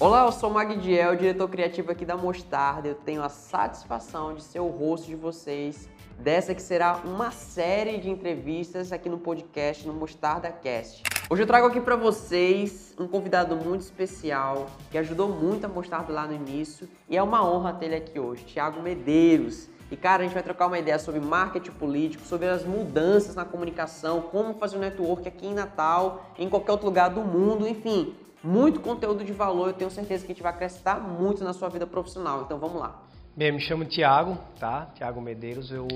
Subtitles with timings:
[0.00, 2.86] Olá, eu sou Magdiel, diretor criativo aqui da Mostarda.
[2.86, 7.98] Eu tenho a satisfação de ser o rosto de vocês dessa que será uma série
[7.98, 11.02] de entrevistas aqui no podcast, no Mostarda Cast.
[11.28, 16.12] Hoje eu trago aqui para vocês um convidado muito especial que ajudou muito a Mostarda
[16.12, 19.68] lá no início e é uma honra ter ele aqui hoje, Thiago Medeiros.
[19.90, 23.44] E cara, a gente vai trocar uma ideia sobre marketing político, sobre as mudanças na
[23.44, 28.14] comunicação, como fazer um network aqui em Natal, em qualquer outro lugar do mundo, enfim,
[28.42, 29.68] muito conteúdo de valor.
[29.68, 32.42] Eu tenho certeza que a gente vai acrescentar muito na sua vida profissional.
[32.42, 33.02] Então vamos lá.
[33.36, 34.90] Bem, me chamo Tiago, tá?
[34.94, 35.70] Tiago Medeiros.
[35.70, 35.86] Eu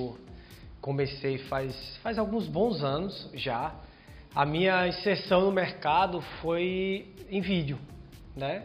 [0.80, 3.74] comecei faz, faz alguns bons anos já.
[4.34, 7.78] A minha inserção no mercado foi em vídeo,
[8.36, 8.64] né?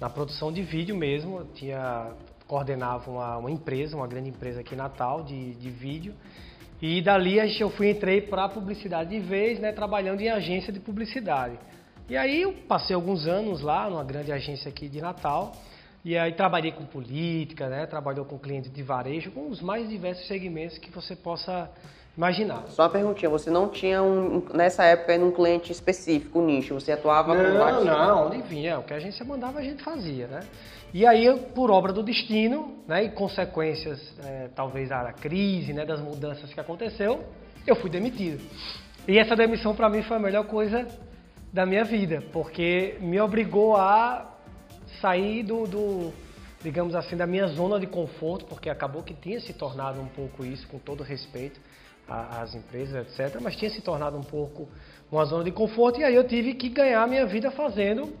[0.00, 1.38] Na produção de vídeo mesmo.
[1.38, 2.12] Eu tinha,
[2.46, 6.14] coordenava uma, uma empresa, uma grande empresa aqui em Natal de, de vídeo.
[6.80, 9.72] E dali eu fui entrei para publicidade de vez, né?
[9.72, 11.58] Trabalhando em agência de publicidade.
[12.08, 15.52] E aí eu passei alguns anos lá numa grande agência aqui de Natal.
[16.02, 17.84] E aí trabalhei com política, né?
[17.84, 21.70] Trabalhou com clientes de varejo, com os mais diversos segmentos que você possa
[22.16, 22.64] imaginar.
[22.68, 26.92] Só uma perguntinha, você não tinha um, nessa época um cliente específico, um nicho, você
[26.92, 27.84] atuava não, com vários...
[27.84, 30.40] Não, onde vinha, o que a agência mandava a gente fazia, né?
[30.94, 36.00] E aí, por obra do destino, né, e consequências, é, talvez, da crise, né, das
[36.00, 37.22] mudanças que aconteceu,
[37.66, 38.42] eu fui demitido.
[39.06, 40.86] E essa demissão para mim foi a melhor coisa
[41.52, 44.26] da minha vida, porque me obrigou a
[45.00, 46.12] sair do, do,
[46.62, 50.44] digamos assim, da minha zona de conforto, porque acabou que tinha se tornado um pouco
[50.44, 51.60] isso, com todo respeito
[52.06, 54.68] às empresas, etc., mas tinha se tornado um pouco
[55.10, 58.12] uma zona de conforto, e aí eu tive que ganhar a minha vida fazendo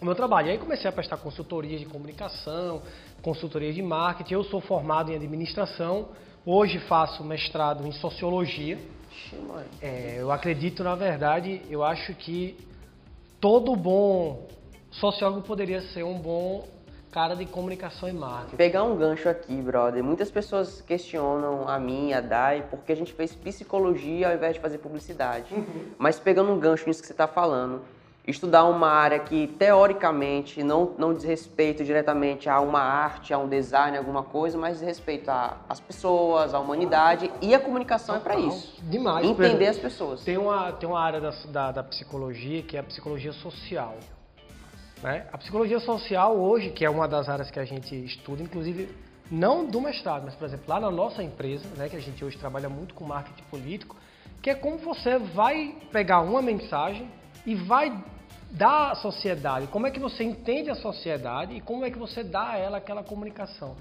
[0.00, 0.48] o meu trabalho.
[0.48, 2.82] E aí comecei a prestar consultoria de comunicação,
[3.20, 4.34] consultoria de marketing.
[4.34, 6.08] Eu sou formado em administração,
[6.44, 8.78] hoje faço mestrado em sociologia.
[9.80, 12.56] É, eu acredito, na verdade, eu acho que
[13.40, 14.48] todo bom
[14.90, 16.66] sociólogo poderia ser um bom
[17.10, 18.56] cara de comunicação e marketing.
[18.56, 20.02] Pegar um gancho aqui, brother.
[20.02, 24.60] Muitas pessoas questionam a mim, a Dai, porque a gente fez psicologia ao invés de
[24.60, 25.52] fazer publicidade.
[25.52, 25.92] Uhum.
[25.98, 27.82] Mas pegando um gancho nisso que você está falando,
[28.26, 33.48] estudar uma área que teoricamente não, não diz respeito diretamente a uma arte, a um
[33.48, 38.32] design, alguma coisa, mas diz respeito às pessoas, à humanidade e a comunicação Total.
[38.32, 38.82] é para isso.
[38.82, 39.26] Demais.
[39.26, 40.22] Entender as pessoas.
[40.22, 43.96] Tem uma, tem uma área da, da, da psicologia que é a psicologia social.
[45.02, 45.26] Né?
[45.32, 48.94] A psicologia social hoje, que é uma das áreas que a gente estuda, inclusive
[49.30, 52.36] não do mestrado, mas por exemplo lá na nossa empresa, né, que a gente hoje
[52.36, 53.96] trabalha muito com marketing político,
[54.42, 57.08] que é como você vai pegar uma mensagem
[57.46, 57.92] e vai
[58.50, 62.22] dar à sociedade, como é que você entende a sociedade e como é que você
[62.24, 63.76] dá a ela aquela comunicação.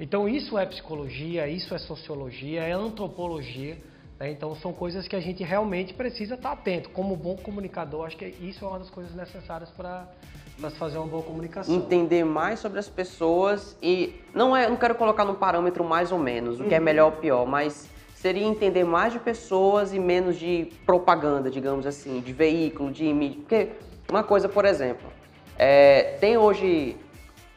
[0.00, 3.78] Então isso é psicologia, isso é sociologia, é antropologia.
[4.18, 4.32] Né?
[4.32, 6.88] Então são coisas que a gente realmente precisa estar atento.
[6.90, 10.08] Como bom comunicador, acho que isso é uma das coisas necessárias para
[10.60, 11.74] para fazer uma boa comunicação.
[11.74, 16.18] Entender mais sobre as pessoas e não é, não quero colocar no parâmetro mais ou
[16.18, 16.84] menos, o que é uhum.
[16.84, 17.90] melhor ou pior, mas
[18.24, 23.38] seria entender mais de pessoas e menos de propaganda, digamos assim, de veículo, de mídia.
[23.40, 23.72] Porque
[24.08, 25.12] uma coisa, por exemplo,
[25.58, 26.96] é, tem hoje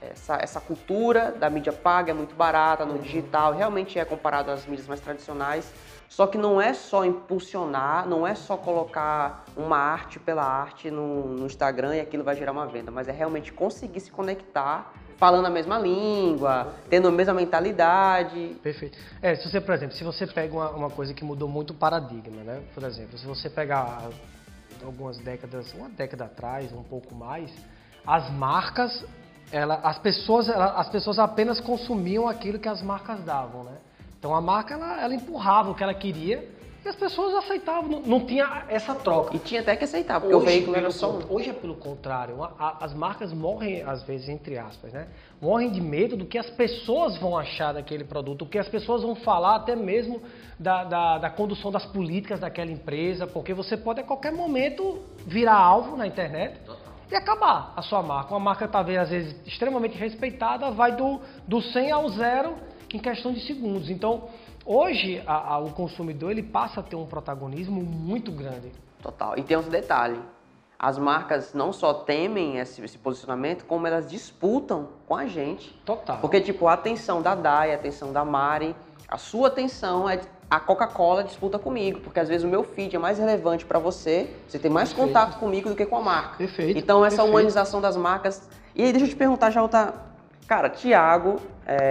[0.01, 3.01] essa, essa cultura da mídia paga, é muito barata no uhum.
[3.01, 5.72] digital, realmente é comparado às mídias mais tradicionais.
[6.09, 11.29] Só que não é só impulsionar, não é só colocar uma arte pela arte no,
[11.29, 15.45] no, Instagram e aquilo vai gerar uma venda, mas é realmente conseguir se conectar falando
[15.45, 18.55] a mesma língua, tendo a mesma mentalidade.
[18.61, 18.97] Perfeito.
[19.22, 21.73] É, se você, por exemplo, se você pega uma, uma coisa que mudou muito o
[21.73, 22.61] paradigma, né?
[22.73, 24.09] Por exemplo, se você pegar
[24.83, 27.51] algumas décadas, uma década atrás, um pouco mais,
[28.06, 29.03] as marcas,
[29.51, 33.77] ela, as pessoas, ela, as pessoas apenas consumiam aquilo que as marcas davam, né?
[34.19, 36.56] Então a marca ela, ela empurrava o que ela queria
[36.88, 39.36] e as pessoas aceitavam, não, não tinha essa troca.
[39.36, 41.22] E tinha até que aceitar, porque hoje, o veículo era só um.
[41.30, 45.08] Hoje é pelo contrário, a, a, as marcas morrem, às vezes, entre aspas, né?
[45.42, 49.02] Morrem de medo do que as pessoas vão achar daquele produto, o que as pessoas
[49.02, 50.22] vão falar até mesmo
[50.58, 55.58] da, da, da condução das políticas daquela empresa, porque você pode a qualquer momento virar
[55.58, 56.58] alvo na internet.
[57.12, 58.34] e acabar a sua marca.
[58.34, 62.56] Uma marca talvez às vezes extremamente respeitada vai do, do 100 ao zero
[62.94, 63.90] em questão de segundos.
[63.90, 64.30] Então,
[64.68, 68.72] hoje a, a, o consumidor ele passa a ter um protagonismo muito grande.
[69.02, 69.38] Total.
[69.38, 70.19] E tem outro detalhe.
[70.78, 75.74] As marcas não só temem esse, esse, posicionamento, como elas disputam com a gente.
[75.86, 76.18] Total.
[76.18, 78.75] Porque, tipo, a atenção da Dai, a atenção da Mari,
[79.08, 83.00] a sua atenção é a Coca-Cola disputa comigo, porque às vezes o meu feed é
[83.00, 85.08] mais relevante para você, você tem mais Perfeito.
[85.08, 86.38] contato comigo do que com a marca.
[86.38, 86.78] Perfeito.
[86.78, 87.31] Então essa Perfeito.
[87.31, 88.48] humanização das marcas.
[88.75, 89.94] E aí deixa eu te perguntar, já outra
[90.48, 91.42] Cara, Tiago,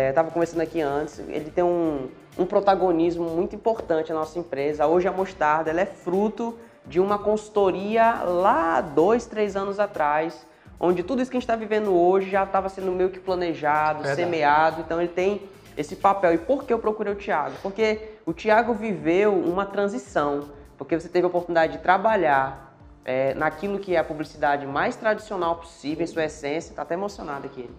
[0.09, 4.87] estava é, conversando aqui antes, ele tem um, um protagonismo muito importante na nossa empresa.
[4.87, 10.47] Hoje a Mostarda ela é fruto de uma consultoria lá dois, três anos atrás,
[10.79, 14.03] onde tudo isso que a gente está vivendo hoje já estava sendo meio que planejado,
[14.03, 14.17] Verdade.
[14.17, 14.81] semeado.
[14.83, 15.43] Então ele tem
[15.77, 16.35] esse papel.
[16.35, 17.57] E por que eu procurei o Tiago?
[17.63, 22.67] Porque o Tiago viveu uma transição, porque você teve a oportunidade de trabalhar
[23.05, 26.75] é, naquilo que é a publicidade mais tradicional possível, em sua essência.
[26.75, 27.71] Tá até emocionado aqui.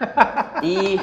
[0.62, 1.00] e,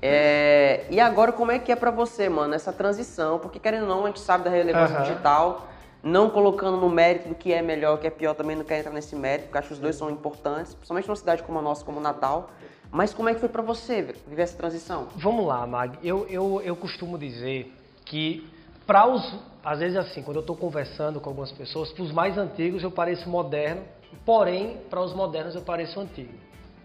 [0.00, 3.38] é, e agora, como é que é para você, mano, essa transição?
[3.38, 5.02] Porque, querendo ou não, a gente sabe da relevância Aham.
[5.02, 5.68] digital,
[6.02, 8.80] não colocando no mérito do que é melhor, o que é pior, também não quero
[8.80, 11.62] entrar nesse mérito, porque acho que os dois são importantes, principalmente numa cidade como a
[11.62, 12.50] nossa, como Natal.
[12.90, 15.08] Mas como é que foi para você viver essa transição?
[15.16, 15.98] Vamos lá, Mag.
[16.02, 17.74] Eu, eu, eu costumo dizer
[18.04, 18.48] que
[18.86, 19.34] para os.
[19.62, 22.90] Às vezes, assim, quando eu estou conversando com algumas pessoas, para os mais antigos eu
[22.90, 23.82] pareço moderno,
[24.24, 26.32] porém, para os modernos eu pareço antigo.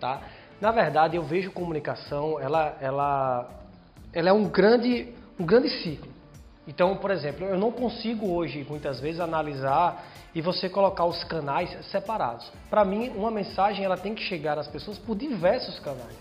[0.01, 0.21] Tá?
[0.63, 3.49] Na verdade, eu vejo comunicação, ela, ela,
[4.13, 6.09] ela é um grande, um grande ciclo.
[6.65, 11.69] Então, por exemplo, eu não consigo hoje, muitas vezes, analisar e você colocar os canais
[11.87, 12.49] separados.
[12.69, 16.15] Para mim, uma mensagem ela tem que chegar às pessoas por diversos canais.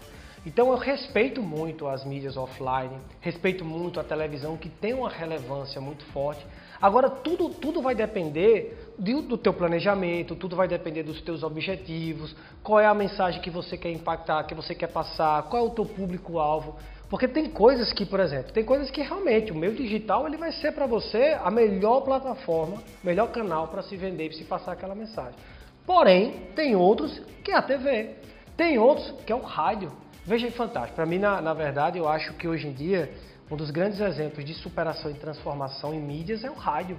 [0.44, 5.80] Então eu respeito muito as mídias offline, respeito muito a televisão que tem uma relevância
[5.80, 6.44] muito forte.
[6.82, 12.34] Agora tudo, tudo vai depender do, do teu planejamento, tudo vai depender dos teus objetivos,
[12.60, 15.70] qual é a mensagem que você quer impactar, que você quer passar, qual é o
[15.70, 16.74] teu público-alvo.
[17.08, 20.50] Porque tem coisas que, por exemplo, tem coisas que realmente o meio digital ele vai
[20.50, 24.94] ser para você a melhor plataforma, melhor canal para se vender e se passar aquela
[24.94, 25.38] mensagem.
[25.86, 28.16] Porém, tem outros que é a TV,
[28.56, 29.92] tem outros que é o rádio.
[30.24, 30.96] Veja que fantástico.
[30.96, 33.12] Para mim, na, na verdade, eu acho que hoje em dia
[33.52, 36.96] um dos grandes exemplos de superação e transformação em mídias é o rádio.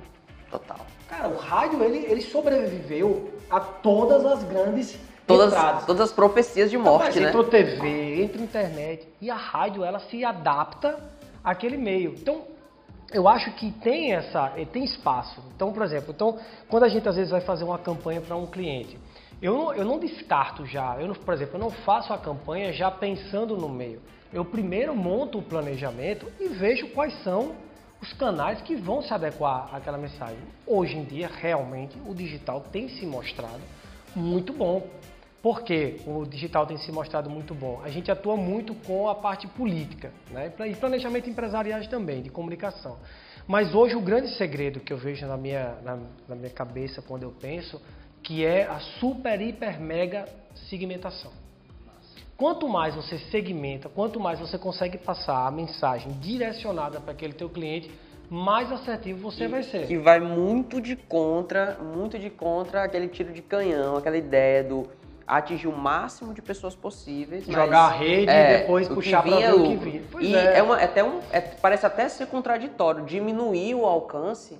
[0.51, 0.77] Total.
[1.09, 5.85] Cara, o rádio ele, ele sobreviveu a todas as grandes Todas, entradas.
[5.85, 7.29] todas as profecias de morte, Rapaz, né?
[7.29, 10.99] Entrou TV, entra internet e a rádio ela se adapta
[11.43, 12.11] àquele meio.
[12.11, 12.43] Então,
[13.11, 15.41] eu acho que tem essa, tem espaço.
[15.55, 16.37] Então, por exemplo, então,
[16.69, 18.99] quando a gente às vezes vai fazer uma campanha para um cliente,
[19.43, 22.71] eu não, eu não descarto já, eu não, por exemplo, eu não faço a campanha
[22.71, 24.01] já pensando no meio.
[24.31, 27.53] Eu primeiro monto o planejamento e vejo quais são
[28.01, 30.39] os canais que vão se adequar àquela mensagem.
[30.65, 33.59] Hoje em dia, realmente, o digital tem se mostrado
[34.15, 34.87] muito bom.
[35.41, 37.81] Por que o digital tem se mostrado muito bom?
[37.83, 40.53] A gente atua muito com a parte política né?
[40.69, 42.97] e planejamento empresariais também, de comunicação.
[43.45, 45.99] Mas hoje o grande segredo que eu vejo na minha, na,
[46.29, 47.81] na minha cabeça quando eu penso,
[48.23, 50.25] que é a super, hiper, mega
[50.69, 51.31] segmentação.
[52.37, 57.49] Quanto mais você segmenta, quanto mais você consegue passar a mensagem direcionada para aquele teu
[57.49, 57.91] cliente,
[58.29, 59.85] mais assertivo você vai ser.
[59.87, 64.87] Que vai muito de contra, muito de contra aquele tiro de canhão, aquela ideia do
[65.27, 67.45] atingir o máximo de pessoas possíveis.
[67.45, 70.01] Jogar a rede é, e depois puxar para ver o que vinha.
[70.11, 70.57] Pois e é.
[70.57, 74.57] é uma- é até um, é- parece até ser contraditório, diminuir o alcance,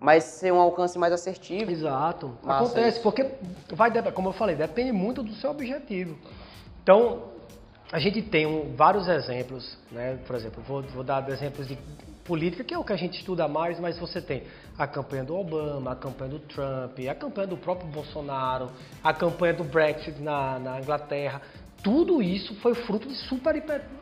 [0.00, 1.70] mas ser um alcance mais assertivo.
[1.70, 2.32] Exato.
[2.42, 3.26] Massa Acontece, porque
[3.72, 6.16] vai, como eu falei, depende muito do seu objetivo.
[6.82, 7.24] Então,
[7.90, 10.18] a gente tem um- vários exemplos, né?
[10.26, 11.76] Por exemplo, vou, vou dar exemplos de
[12.24, 14.42] política, que é o que a gente estuda mais, mas você tem
[14.76, 18.68] a campanha do Obama, a campanha do Trump, a campanha do próprio Bolsonaro,
[19.02, 21.40] a campanha do Brexit na, na Inglaterra.
[21.82, 23.54] Tudo isso foi fruto de super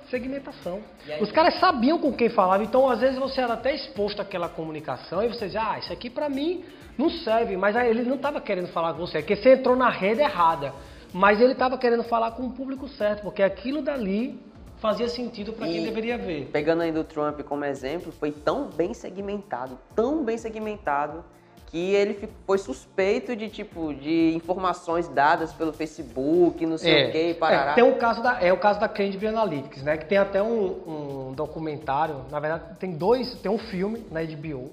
[0.09, 0.81] segmentação.
[1.21, 5.23] Os caras sabiam com quem falava, então às vezes você era até exposto àquela comunicação
[5.23, 6.65] e você dizia, ah, isso aqui pra mim
[6.97, 9.77] não serve, mas aí ele não estava querendo falar com você, é porque você entrou
[9.77, 10.73] na rede errada.
[11.13, 14.39] Mas ele estava querendo falar com o público certo, porque aquilo dali
[14.79, 16.49] fazia sentido para quem deveria ver.
[16.53, 21.25] Pegando ainda o Trump como exemplo, foi tão bem segmentado, tão bem segmentado,
[21.67, 27.35] que ele foi suspeito de tipo de informações dadas pelo Facebook, não sei o que,
[27.35, 27.73] parará.
[27.73, 29.97] É, tem o caso da, é o caso da Cambridge Analytics, né?
[29.97, 34.73] Que tem até um, um documentário, na verdade tem dois, tem um filme na HBO,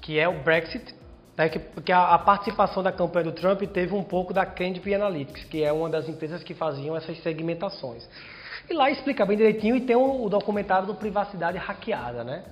[0.00, 0.94] que é o Brexit,
[1.36, 1.48] né?
[1.48, 5.44] Que, porque a, a participação da campanha do Trump teve um pouco da Cambridge Analytics,
[5.44, 8.08] que é uma das empresas que faziam essas segmentações.
[8.68, 12.44] E lá explica bem direitinho e tem o, o documentário do Privacidade Hackeada, né?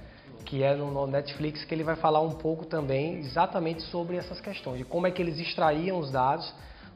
[0.44, 4.78] Que é no, Netflix, que ele vai falar um pouco também exatamente sobre essas questões,
[4.78, 6.52] de como é que eles extraíam os dados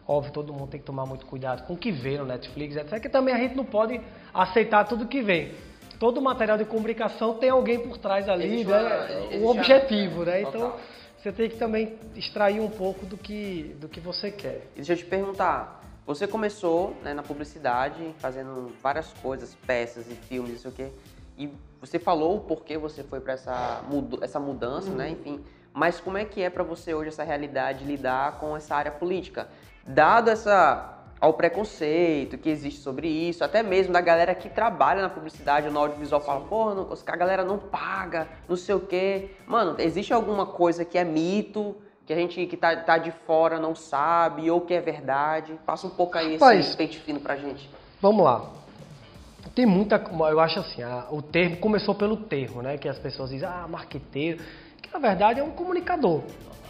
[0.09, 3.01] Óbvio, todo mundo tem que tomar muito cuidado com o que vê no Netflix, etc.
[3.01, 4.01] Que também a gente não pode
[4.33, 5.53] aceitar tudo que vem.
[5.99, 9.39] Todo material de comunicação tem alguém por trás ali, Existe né?
[9.41, 10.43] o objetivo, uma- né?
[10.43, 10.77] Então
[11.19, 14.69] você tem que também extrair um pouco do que, do que você quer.
[14.75, 20.15] E deixa eu te perguntar, você começou né, na publicidade, fazendo várias coisas, peças e
[20.15, 20.89] filmes, não sei o quê,
[21.37, 21.51] e
[21.87, 23.83] você falou o porquê você foi para essa,
[24.21, 25.41] essa mudança, né, enfim,
[25.73, 29.49] mas como é que é para você hoje essa realidade lidar com essa área política?
[29.87, 35.09] Dado essa ao preconceito que existe sobre isso, até mesmo da galera que trabalha na
[35.09, 39.31] publicidade, no audiovisual, fala, porra, não- a galera não paga, não sei o quê.
[39.47, 41.75] Mano, existe alguma coisa que é mito,
[42.05, 45.59] que a gente que tá, tá de fora não sabe ou que é verdade?
[45.65, 47.69] Passa um pouco aí Rapaz, esse pente fino pra gente.
[48.01, 48.45] Vamos lá.
[49.55, 52.77] Tem muita, eu acho assim, a, o termo começou pelo termo, né?
[52.77, 54.43] Que as pessoas dizem, ah, marqueteiro,
[54.83, 56.23] que na verdade é um comunicador,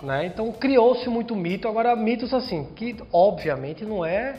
[0.03, 0.27] né?
[0.27, 4.39] Então criou-se muito mito, agora mitos assim, que obviamente não é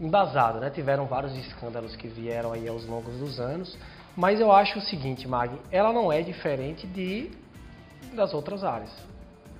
[0.00, 0.70] embasado, né?
[0.70, 3.76] Tiveram vários escândalos que vieram aí aos longos dos anos,
[4.16, 7.30] mas eu acho o seguinte, Mag, ela não é diferente de
[8.12, 8.90] das outras áreas,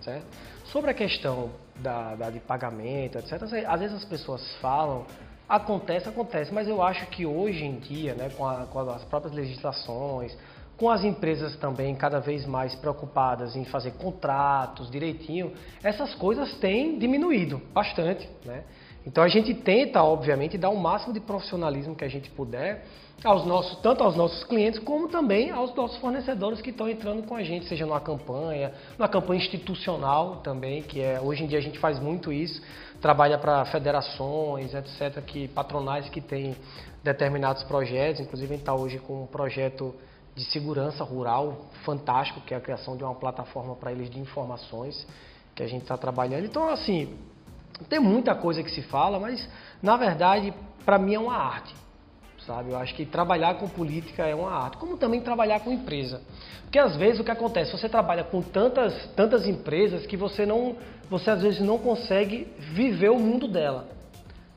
[0.00, 0.26] certo?
[0.64, 3.42] Sobre a questão da, da de pagamento, etc.
[3.66, 5.04] Às vezes as pessoas falam,
[5.48, 9.34] acontece, acontece, mas eu acho que hoje em dia, né, com, a, com as próprias
[9.34, 10.36] legislações,
[10.76, 16.98] com as empresas também cada vez mais preocupadas em fazer contratos direitinho, essas coisas têm
[16.98, 18.64] diminuído bastante, né?
[19.06, 22.84] Então a gente tenta, obviamente, dar o máximo de profissionalismo que a gente puder
[23.24, 27.34] aos nossos, tanto aos nossos clientes como também aos nossos fornecedores que estão entrando com
[27.34, 31.62] a gente, seja numa campanha, numa campanha institucional também, que é hoje em dia a
[31.62, 32.60] gente faz muito isso,
[33.00, 36.56] trabalha para federações, etc, que patronais que têm
[37.02, 39.94] determinados projetos, inclusive a gente está hoje com um projeto
[40.34, 45.06] de segurança rural fantástico, que é a criação de uma plataforma para eles de informações
[45.54, 46.44] que a gente está trabalhando.
[46.44, 47.16] Então, assim,
[47.88, 49.48] tem muita coisa que se fala, mas
[49.82, 50.52] na verdade,
[50.84, 51.74] para mim é uma arte.
[52.46, 52.70] Sabe?
[52.70, 56.22] Eu acho que trabalhar com política é uma arte, como também trabalhar com empresa.
[56.62, 60.76] Porque às vezes o que acontece, você trabalha com tantas, tantas empresas que você não,
[61.10, 63.88] você às vezes não consegue viver o mundo dela.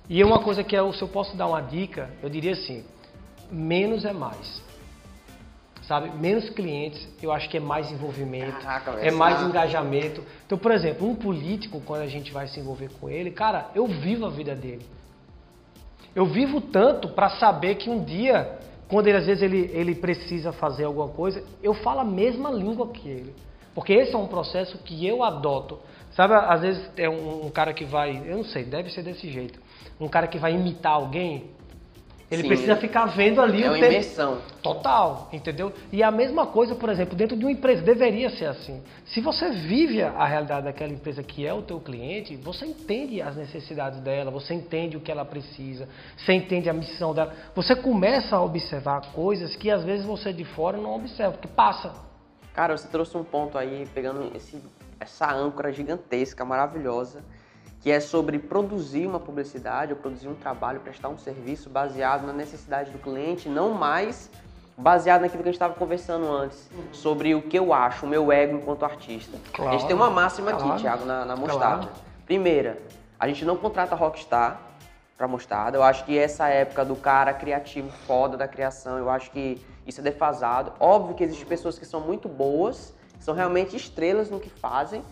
[0.07, 2.83] E é uma coisa que eu, se eu posso dar uma dica, eu diria assim:
[3.51, 4.69] menos é mais
[5.89, 6.11] sabe?
[6.11, 10.23] Menos clientes, eu acho que é mais envolvimento, Caraca, é mais engajamento.
[10.45, 13.87] Então, por exemplo, um político, quando a gente vai se envolver com ele, cara, eu
[13.87, 14.85] vivo a vida dele.
[16.15, 20.51] Eu vivo tanto para saber que um dia, quando ele às vezes ele, ele precisa
[20.51, 23.35] fazer alguma coisa, eu falo a mesma língua que ele.
[23.73, 25.79] Porque esse é um processo que eu adoto.
[26.11, 29.29] Sabe, às vezes é um, um cara que vai, eu não sei, deve ser desse
[29.29, 29.59] jeito.
[29.99, 31.51] Um cara que vai imitar alguém,
[32.31, 34.37] ele Sim, precisa ficar vendo ali é o uma imersão.
[34.61, 35.73] Total, entendeu?
[35.91, 38.83] E a mesma coisa, por exemplo, dentro de uma empresa, deveria ser assim.
[39.05, 43.35] Se você vive a realidade daquela empresa que é o teu cliente, você entende as
[43.35, 47.33] necessidades dela, você entende o que ela precisa, você entende a missão dela.
[47.55, 51.93] Você começa a observar coisas que às vezes você de fora não observa, que passa.
[52.53, 54.61] Cara, você trouxe um ponto aí, pegando esse,
[54.99, 57.23] essa âncora gigantesca, maravilhosa,
[57.81, 62.33] que é sobre produzir uma publicidade ou produzir um trabalho, prestar um serviço baseado na
[62.33, 64.29] necessidade do cliente, não mais
[64.77, 66.83] baseado naquilo que a gente estava conversando antes, uhum.
[66.93, 69.37] sobre o que eu acho, o meu ego enquanto artista.
[69.53, 71.87] Claro, a gente tem uma máxima claro, aqui, Thiago, na, na Mostarda.
[71.87, 72.01] Claro.
[72.25, 72.81] Primeira,
[73.19, 74.61] a gente não contrata rockstar
[75.17, 75.77] para Mostarda.
[75.77, 79.99] Eu acho que essa época do cara criativo foda da criação, eu acho que isso
[79.99, 80.71] é defasado.
[80.79, 85.03] Óbvio que existem pessoas que são muito boas, que são realmente estrelas no que fazem,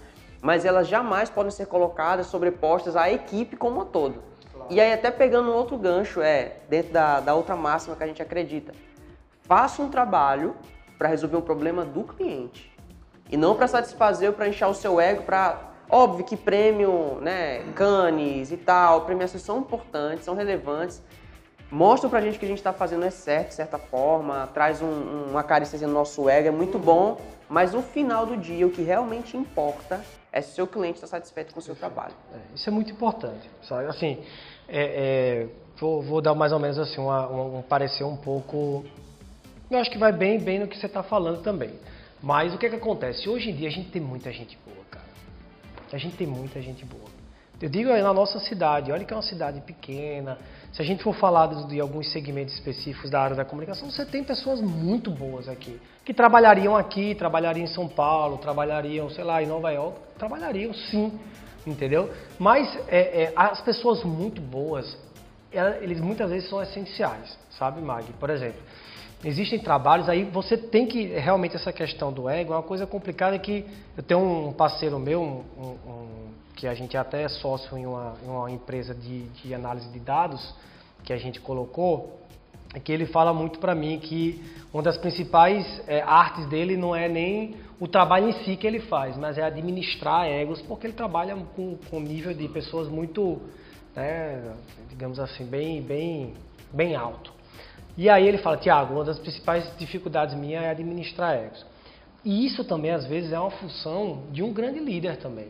[0.41, 4.23] mas elas jamais podem ser colocadas sobrepostas à equipe como um todo.
[4.53, 4.67] Claro.
[4.71, 8.07] E aí, até pegando um outro gancho, é dentro da, da outra máxima que a
[8.07, 8.73] gente acredita:
[9.43, 10.55] faça um trabalho
[10.97, 12.75] para resolver um problema do cliente
[13.29, 17.63] e não para satisfazer ou para inchar o seu ego para óbvio que prêmio, né,
[17.73, 21.01] canes e tal, premiações são importantes, são relevantes,
[21.71, 25.27] mostram pra gente que a gente está fazendo é certo, de certa forma, traz um,
[25.29, 28.81] uma carícia no nosso ego, é muito bom, mas no final do dia o que
[28.81, 30.01] realmente importa
[30.37, 32.13] é se o seu cliente está satisfeito com o seu trabalho.
[32.31, 33.87] É, isso é muito importante, sabe?
[33.87, 34.23] Assim,
[34.67, 35.47] é, é,
[35.79, 38.85] vou, vou, dar mais ou menos assim uma, um, um parecer um pouco,
[39.69, 41.73] eu acho que vai bem, bem no que você está falando também.
[42.21, 43.27] Mas o que, é que acontece?
[43.27, 45.05] Hoje em dia a gente tem muita gente boa, cara.
[45.91, 47.09] A gente tem muita gente boa.
[47.59, 50.37] Eu digo aí na nossa cidade, olha que é uma cidade pequena.
[50.71, 54.23] Se a gente for falar de, alguns segmentos específicos da área da comunicação, você tem
[54.23, 59.47] pessoas muito boas aqui, que trabalhariam aqui, trabalhariam em São Paulo, trabalhariam, sei lá, em
[59.47, 61.19] Nova York, trabalhariam sim,
[61.65, 62.11] entendeu?
[62.37, 64.97] Mas é, é, as pessoas muito boas,
[65.81, 68.05] eles muitas vezes são essenciais, sabe, Mag?
[68.19, 68.61] Por exemplo,
[69.23, 73.39] existem trabalhos aí, você tem que, realmente essa questão do ego é uma coisa complicada
[73.39, 77.85] que eu tenho um parceiro meu, um, um que a gente até é sócio em
[77.85, 80.55] uma, em uma empresa de, de, análise de dados
[81.03, 82.19] que a gente colocou,
[82.73, 86.95] é que ele fala muito para mim que uma das principais é, artes dele não
[86.95, 90.93] é nem o trabalho em si que ele faz, mas é administrar egos, porque ele
[90.93, 93.39] trabalha com, com nível de pessoas muito,
[93.95, 94.51] né,
[94.89, 96.33] digamos assim, bem, bem,
[96.73, 97.31] bem alto.
[97.95, 101.63] E aí ele fala, Tiago, uma das principais dificuldades minha é administrar egos.
[102.25, 105.49] E isso também, às vezes, é uma função de um grande líder também.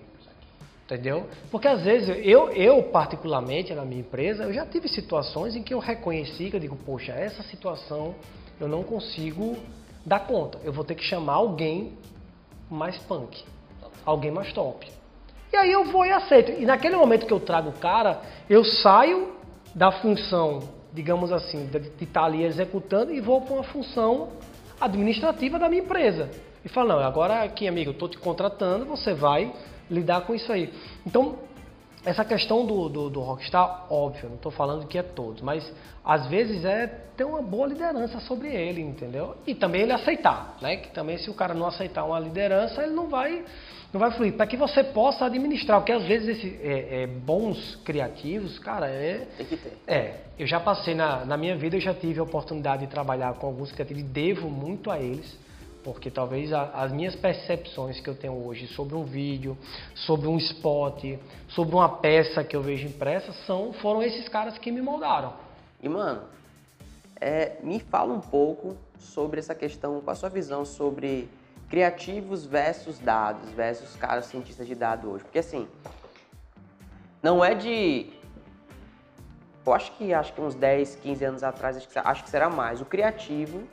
[0.87, 1.27] Entendeu?
[1.51, 5.73] Porque às vezes eu, eu particularmente na minha empresa, eu já tive situações em que
[5.73, 8.15] eu reconheci que eu digo, poxa, essa situação
[8.57, 9.57] eu não consigo
[10.05, 10.57] dar conta.
[10.63, 11.91] Eu vou ter que chamar alguém
[12.69, 13.43] mais punk,
[14.05, 14.87] alguém mais top.
[15.51, 16.51] E aí eu vou e aceito.
[16.51, 19.35] E naquele momento que eu trago o cara, eu saio
[19.75, 24.29] da função, digamos assim, de estar ali executando e vou para uma função
[24.79, 26.29] administrativa da minha empresa.
[26.67, 29.53] E falo, não, agora aqui, amigo, eu estou te contratando, você vai
[29.89, 30.69] lidar com isso aí.
[31.05, 31.37] Então,
[32.03, 35.71] essa questão do, do, do rockstar, óbvio, não estou falando que é todos, mas
[36.03, 39.37] às vezes é ter uma boa liderança sobre ele, entendeu?
[39.47, 40.75] E também ele aceitar, né?
[40.75, 43.45] Que também se o cara não aceitar uma liderança, ele não vai,
[43.93, 44.33] não vai fluir.
[44.33, 49.25] Para que você possa administrar, porque às vezes esse, é, é, bons criativos, cara, é...
[49.37, 49.71] Tem que ter.
[49.87, 53.35] É, eu já passei na, na minha vida, eu já tive a oportunidade de trabalhar
[53.35, 55.46] com alguns criativos e devo muito a eles
[55.87, 59.57] porque talvez a, as minhas percepções que eu tenho hoje sobre um vídeo,
[59.95, 61.01] sobre um spot,
[61.47, 65.33] sobre uma peça que eu vejo impressa, são, foram esses caras que me moldaram.
[65.81, 66.23] E mano,
[67.21, 71.29] é, me fala um pouco sobre essa questão, qual a sua visão sobre
[71.69, 75.23] criativos versus dados, versus caras cientistas de dados hoje.
[75.23, 75.69] Porque assim,
[77.23, 78.11] não é de.
[79.65, 82.49] Eu acho que acho que uns 10, 15 anos atrás, acho que, acho que será
[82.49, 82.81] mais.
[82.81, 83.63] O criativo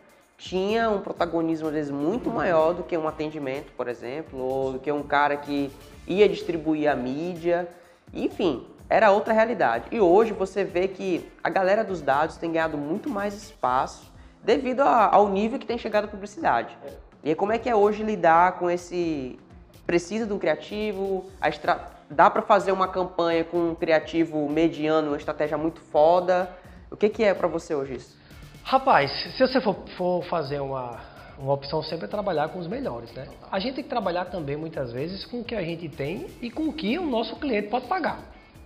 [0.44, 4.78] tinha um protagonismo às vezes muito maior do que um atendimento, por exemplo, ou do
[4.78, 5.72] que um cara que
[6.06, 7.66] ia distribuir a mídia.
[8.12, 9.86] Enfim, era outra realidade.
[9.90, 14.82] E hoje você vê que a galera dos dados tem ganhado muito mais espaço devido
[14.82, 16.76] a, ao nível que tem chegado a publicidade.
[17.22, 19.38] E como é que é hoje lidar com esse
[19.86, 21.88] precisa de um criativo, extra...
[22.10, 26.50] dá para fazer uma campanha com um criativo mediano, uma estratégia muito foda.
[26.90, 28.23] O que, que é para você hoje isso?
[28.64, 30.98] Rapaz, se você for, for fazer uma,
[31.38, 33.28] uma opção sempre é trabalhar com os melhores, né?
[33.52, 36.50] A gente tem que trabalhar também muitas vezes com o que a gente tem e
[36.50, 38.20] com o que o nosso cliente pode pagar.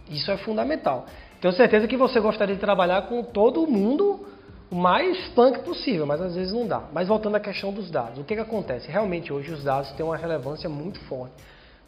[0.09, 1.05] Isso é fundamental.
[1.41, 4.25] Tenho certeza que você gostaria de trabalhar com todo mundo
[4.71, 6.85] o mais punk possível, mas às vezes não dá.
[6.93, 8.89] Mas voltando à questão dos dados, o que, que acontece?
[8.89, 11.35] Realmente hoje os dados têm uma relevância muito forte.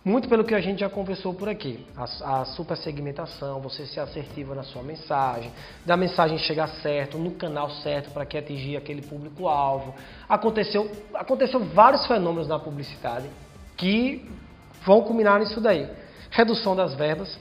[0.02, 1.84] Muito pelo que a gente já conversou por aqui.
[1.94, 5.52] A, a super segmentação, você ser assertivo na sua mensagem,
[5.84, 9.94] da mensagem chegar certo, no canal certo para que atingir aquele público-alvo.
[10.26, 13.28] Aconteceu, aconteceu vários fenômenos na publicidade
[13.76, 14.26] que
[14.86, 15.86] vão culminar nisso daí.
[16.30, 17.38] Redução das verbas.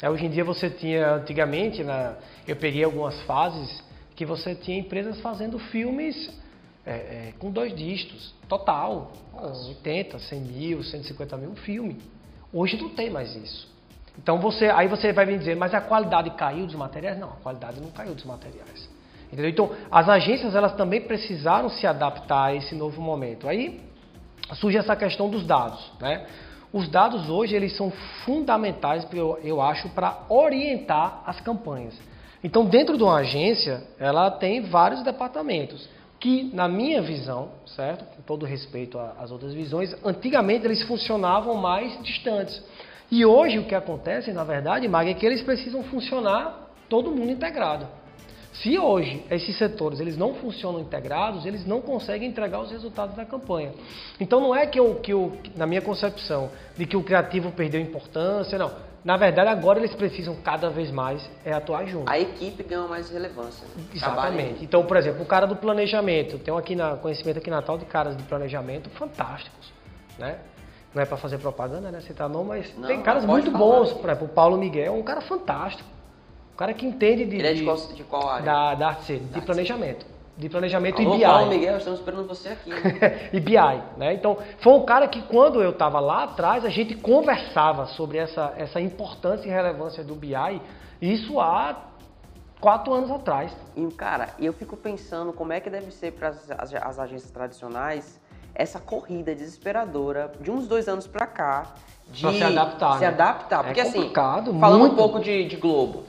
[0.00, 2.14] É, hoje em dia você tinha, antigamente, na,
[2.48, 3.80] eu peguei algumas fases
[4.16, 6.41] que você tinha empresas fazendo filmes
[6.84, 9.12] é, é, com dois dígitos, total,
[9.68, 11.98] 80, 100 mil, 150 mil, um filme.
[12.52, 13.70] Hoje não tem mais isso.
[14.18, 17.18] Então você, aí você vai me dizer, mas a qualidade caiu dos materiais?
[17.18, 18.88] Não, a qualidade não caiu dos materiais.
[19.32, 19.50] Entendeu?
[19.50, 23.48] Então as agências elas também precisaram se adaptar a esse novo momento.
[23.48, 23.80] Aí
[24.54, 26.26] surge essa questão dos dados, né?
[26.72, 27.90] Os dados hoje eles são
[28.24, 31.94] fundamentais, eu, eu acho, para orientar as campanhas.
[32.42, 35.88] Então, dentro de uma agência, ela tem vários departamentos
[36.22, 38.04] que, na minha visão, certo?
[38.04, 42.62] Com todo respeito às outras visões, antigamente eles funcionavam mais distantes.
[43.10, 47.32] E hoje o que acontece, na verdade, Mag, é que eles precisam funcionar todo mundo
[47.32, 47.88] integrado.
[48.52, 53.24] Se hoje esses setores eles não funcionam integrados, eles não conseguem entregar os resultados da
[53.24, 53.72] campanha.
[54.20, 57.80] Então não é que eu, que eu na minha concepção, de que o criativo perdeu
[57.80, 58.70] importância, não.
[59.04, 62.08] Na verdade, agora eles precisam cada vez mais é atuar junto.
[62.08, 63.66] A equipe ganha mais relevância.
[63.92, 64.64] Exatamente.
[64.64, 67.84] Então, por exemplo, o cara do planejamento, tem aqui na conhecimento aqui na Natal de
[67.84, 69.72] caras de planejamento fantásticos,
[70.18, 70.38] né?
[70.94, 72.00] Não é para fazer propaganda, né?
[72.00, 73.92] Citar não, mas não, tem caras muito bons.
[73.92, 75.88] Por exemplo, o Paulo Miguel é um cara fantástico.
[76.52, 77.36] Um cara que entende de.
[77.36, 78.44] Ele é de, qual, de qual área?
[78.44, 81.24] Da, da arte, de planejamento de planejamento Alô, e BI.
[81.24, 82.70] Paulo Miguel, estamos esperando você aqui.
[83.32, 83.56] e BI,
[83.96, 84.14] né?
[84.14, 88.52] Então, foi um cara que quando eu estava lá atrás, a gente conversava sobre essa,
[88.56, 90.60] essa importância e relevância do BI,
[91.00, 91.76] isso há
[92.60, 93.52] quatro anos atrás.
[93.76, 97.30] E, cara, eu fico pensando como é que deve ser para as, as, as agências
[97.30, 98.20] tradicionais
[98.54, 101.72] essa corrida desesperadora de uns dois anos para cá
[102.10, 102.94] de pra se adaptar.
[102.94, 103.06] Se né?
[103.06, 103.60] adaptar.
[103.60, 104.92] É Porque assim, falando muito.
[104.92, 106.04] um pouco de, de Globo.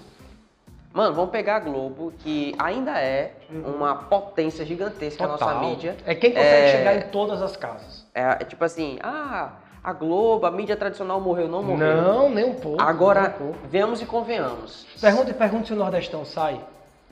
[0.93, 3.77] Mano, vamos pegar a Globo, que ainda é uhum.
[3.77, 5.47] uma potência gigantesca Total.
[5.47, 5.97] na nossa mídia.
[6.06, 6.71] É quem consegue é...
[6.71, 8.06] chegar em todas as casas.
[8.13, 9.53] É, é, tipo assim, ah,
[9.84, 11.99] a Globo, a mídia tradicional morreu, não morreu.
[11.99, 12.79] Não, nem um pouco.
[12.79, 13.58] Agora, um pouco.
[13.67, 14.86] vemos e convenhamos.
[15.01, 16.62] Pergunte, pergunte se o Nordestão sai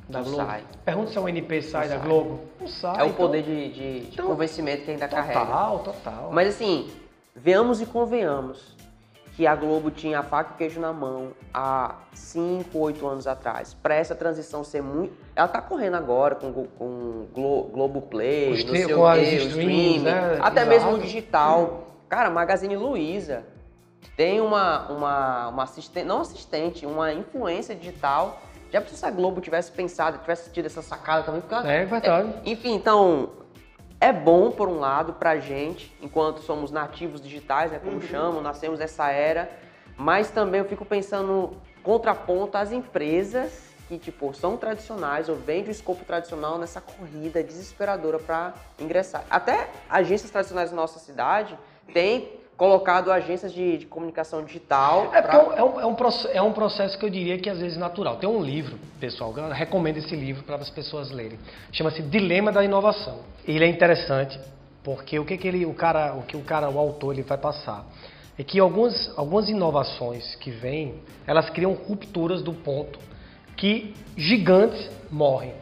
[0.07, 0.45] da não Globo.
[0.45, 0.63] Sai.
[0.85, 2.07] Pergunte se o NP sai não da sai.
[2.07, 2.39] Globo.
[2.59, 2.99] Não sai.
[2.99, 3.15] É o então...
[3.15, 5.45] poder de, de, de então, convencimento que ainda total, carrega.
[5.45, 6.29] Total, total.
[6.31, 6.87] Mas assim,
[7.35, 8.75] vemos e convenhamos
[9.35, 13.27] que a Globo tinha a faca e o queijo na mão há 5, 8 anos
[13.27, 13.73] atrás.
[13.73, 15.13] Para essa transição ser muito.
[15.35, 19.19] Ela tá correndo agora com, com Glo, Globo Play, Os não sei com o quê,
[19.19, 20.39] o streaming, né?
[20.41, 20.69] até Exato.
[20.69, 21.87] mesmo o digital.
[22.09, 23.43] Cara, Magazine Luiza
[24.17, 28.41] tem uma, uma, uma assistente, não assistente, uma influência digital.
[28.71, 32.33] Já se a Globo tivesse pensado, tivesse tido essa sacada também, porque é verdade.
[32.45, 33.29] É, enfim, então
[34.01, 38.01] é bom, por um lado, para a gente, enquanto somos nativos digitais, né, como uhum.
[38.01, 39.49] chamam, nascemos nessa era,
[39.95, 45.71] Mas também eu fico pensando contraponto às empresas que tipo são tradicionais ou vendem o
[45.71, 49.23] escopo tradicional nessa corrida desesperadora para ingressar.
[49.29, 51.55] Até agências tradicionais da nossa cidade
[51.93, 55.09] têm colocado agências de, de comunicação digital.
[55.15, 55.33] É, pra...
[55.33, 55.95] é, um, é, um,
[56.33, 58.17] é um processo que eu diria que às vezes natural.
[58.17, 61.39] Tem um livro, pessoal, eu recomendo esse livro para as pessoas lerem.
[61.71, 63.21] Chama-se Dilema da Inovação.
[63.47, 64.39] Ele é interessante
[64.83, 67.39] porque o que, que ele, o cara, o que o cara, o autor, ele vai
[67.39, 67.83] passar
[68.37, 72.99] é que algumas, algumas inovações que vêm, elas criam rupturas do ponto
[73.57, 75.55] que gigantes morrem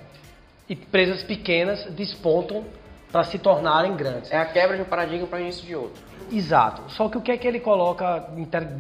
[0.68, 2.66] e empresas pequenas despontam
[3.12, 4.32] para se tornarem grandes.
[4.32, 6.02] É a quebra de um paradigma para o início de outro.
[6.32, 6.84] Exato.
[6.92, 8.30] Só que o que é que ele coloca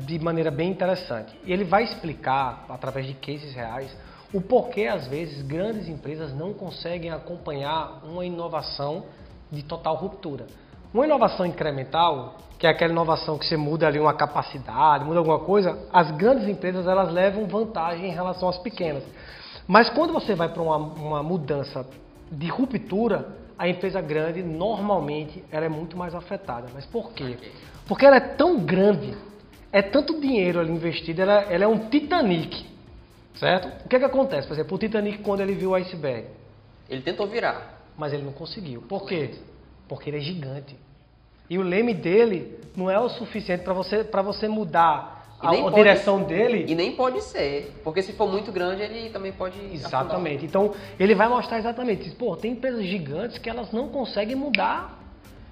[0.05, 1.35] de maneira bem interessante?
[1.45, 3.95] Ele vai explicar, através de cases reais,
[4.31, 9.05] o porquê, às vezes, grandes empresas não conseguem acompanhar uma inovação
[9.51, 10.45] de total ruptura.
[10.93, 15.39] Uma inovação incremental, que é aquela inovação que você muda ali uma capacidade, muda alguma
[15.39, 19.03] coisa, as grandes empresas elas levam vantagem em relação às pequenas.
[19.67, 21.85] Mas quando você vai para uma, uma mudança
[22.31, 26.69] de ruptura, a empresa grande normalmente ela é muito mais afetada.
[26.73, 27.37] Mas por quê?
[27.85, 29.13] Porque ela é tão grande,
[29.69, 32.65] é tanto dinheiro ali investido, ela, ela é um Titanic,
[33.35, 33.85] certo?
[33.85, 34.47] O que é que acontece?
[34.47, 36.27] Por exemplo, o Titanic quando ele viu o iceberg,
[36.89, 38.81] ele tentou virar, mas ele não conseguiu.
[38.83, 39.31] Por quê?
[39.89, 40.77] Porque ele é gigante.
[41.49, 46.23] E o leme dele não é o suficiente para você, você mudar a, a direção
[46.23, 46.65] dele.
[46.67, 49.57] E nem pode ser, porque se for muito grande, ele também pode.
[49.73, 50.45] Exatamente.
[50.45, 50.69] Afundar.
[50.69, 54.97] Então, ele vai mostrar exatamente Pô, tem empresas gigantes que elas não conseguem mudar.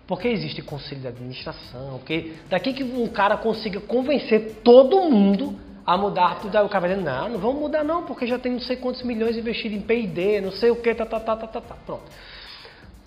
[0.05, 5.53] Porque existe conselho de administração, porque daqui que um cara consiga convencer todo mundo
[5.85, 8.39] a mudar tudo, aí o cara vai dizer, não, não vamos mudar não, porque já
[8.39, 11.35] tem não sei quantos milhões investidos em P&D, não sei o que, tá, tá, tá,
[11.35, 11.75] tá, tá, tá.
[11.85, 12.03] Pronto.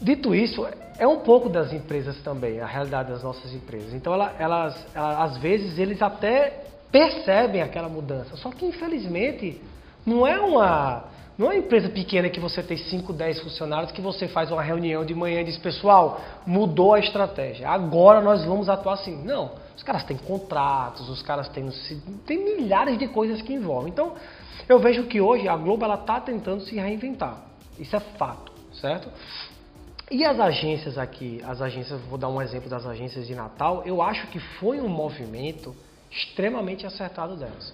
[0.00, 0.66] Dito isso,
[0.98, 3.92] é um pouco das empresas também, a realidade das nossas empresas.
[3.92, 8.36] Então, ela, elas, elas, às vezes, eles até percebem aquela mudança.
[8.36, 9.60] Só que, infelizmente,
[10.04, 11.04] não é uma,
[11.38, 14.62] não é uma empresa pequena que você tem 5, 10 funcionários que você faz uma
[14.62, 19.22] reunião de manhã e diz, pessoal, mudou a estratégia, agora nós vamos atuar assim.
[19.24, 21.70] Não, os caras têm contratos, os caras têm,
[22.26, 23.90] têm milhares de coisas que envolvem.
[23.90, 24.14] Então,
[24.68, 27.38] eu vejo que hoje a Globo está tentando se reinventar.
[27.78, 29.08] Isso é fato, certo?
[30.10, 34.02] E as agências aqui, as agências, vou dar um exemplo das agências de Natal, eu
[34.02, 35.74] acho que foi um movimento
[36.10, 37.72] extremamente acertado delas.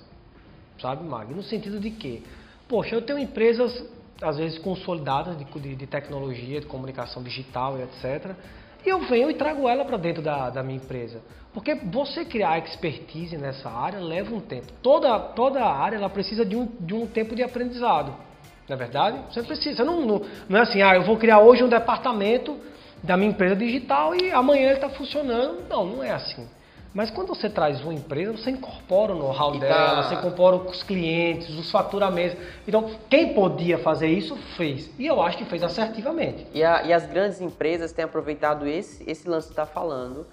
[0.78, 1.32] Sabe, Mag?
[1.32, 2.22] No sentido de que,
[2.68, 3.82] poxa, eu tenho empresas,
[4.20, 8.36] às vezes, consolidadas de, de, de tecnologia, de comunicação digital e etc.
[8.84, 11.22] E eu venho e trago ela para dentro da, da minha empresa.
[11.54, 14.70] Porque você criar expertise nessa área leva um tempo.
[14.82, 18.25] Toda, toda área ela precisa de um, de um tempo de aprendizado.
[18.68, 19.18] Não é verdade?
[19.30, 19.84] Você precisa.
[19.84, 22.58] Não, não, não é assim, ah, eu vou criar hoje um departamento
[23.02, 25.68] da minha empresa digital e amanhã ele está funcionando.
[25.68, 26.48] Não, não é assim.
[26.96, 29.58] Mas quando você traz uma empresa, você incorpora o know-how tá...
[29.58, 32.38] dela, você incorpora os clientes, os faturamentos.
[32.66, 34.90] Então, quem podia fazer isso, fez.
[34.98, 36.46] E eu acho que fez assertivamente.
[36.54, 40.26] E, a, e as grandes empresas têm aproveitado esse, esse lance que está falando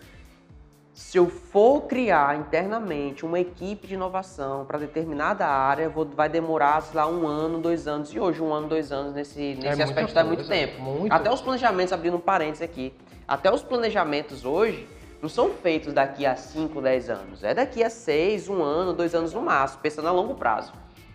[0.93, 6.82] se eu for criar internamente uma equipe de inovação para determinada área, vou, vai demorar,
[6.82, 8.13] sei lá, um ano, dois anos.
[8.13, 10.79] E hoje, um ano, dois anos nesse, nesse é aspecto dá muito tempo.
[10.82, 11.12] Muito.
[11.12, 12.93] Até os planejamentos, abrindo um parênteses aqui,
[13.27, 14.88] até os planejamentos hoje
[15.19, 17.43] não são feitos daqui a 5, 10 anos.
[17.43, 20.73] É daqui a 6, um ano, dois anos no máximo, pensando a longo prazo.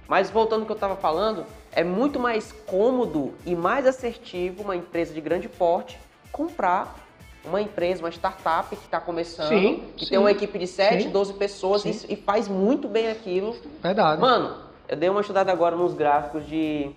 [0.09, 4.75] Mas voltando ao que eu estava falando, é muito mais cômodo e mais assertivo uma
[4.75, 6.01] empresa de grande porte
[6.33, 7.08] comprar
[7.49, 11.05] uma empresa, uma startup que está começando, sim, que sim, tem uma equipe de 7,
[11.05, 13.57] sim, 12 pessoas e, e, faz muito bem aquilo.
[13.83, 14.21] Verdade.
[14.21, 14.57] Mano,
[14.89, 16.91] eu dei uma estudada agora nos gráficos de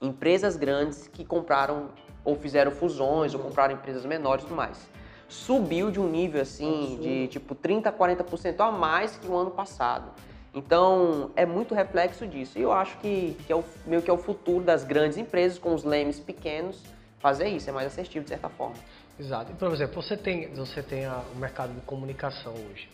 [0.00, 1.88] empresas grandes que compraram
[2.24, 4.88] ou fizeram fusões ou compraram empresas menores e tudo mais.
[5.28, 10.10] Subiu de um nível assim de tipo 30, 40% a mais que o ano passado.
[10.52, 12.58] Então, é muito reflexo disso.
[12.58, 15.58] E eu acho que, que é o, meio que é o futuro das grandes empresas
[15.58, 16.82] com os lemes pequenos
[17.20, 18.74] fazer isso, é mais assertivo de certa forma.
[19.20, 19.52] Exato.
[19.52, 22.88] Por exemplo, você tem, você tem a, o mercado de comunicação hoje.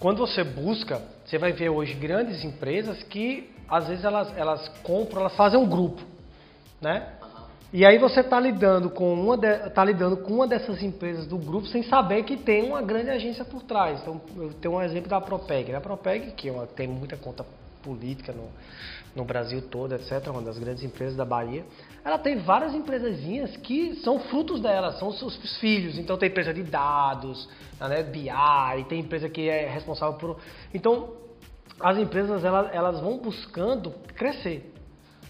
[0.00, 5.20] Quando você busca, você vai ver hoje grandes empresas que às vezes elas, elas compram,
[5.20, 6.00] elas fazem um grupo,
[6.80, 7.12] né?
[7.70, 11.36] E aí você está lidando com uma de, tá lidando com uma dessas empresas do
[11.36, 14.00] grupo sem saber que tem uma grande agência por trás.
[14.00, 15.74] Então eu tenho um exemplo da Propeg.
[15.74, 17.44] A Propeg que é uma, tem muita conta
[17.82, 18.48] política no,
[19.18, 21.66] no Brasil todo, etc., uma das grandes empresas da Bahia,
[22.04, 25.98] ela tem várias empresazinhas que são frutos dela, são seus filhos.
[25.98, 27.48] Então tem empresa de dados,
[27.80, 30.38] né, BI, tem empresa que é responsável por.
[30.72, 31.14] Então
[31.80, 34.72] as empresas elas, elas vão buscando crescer.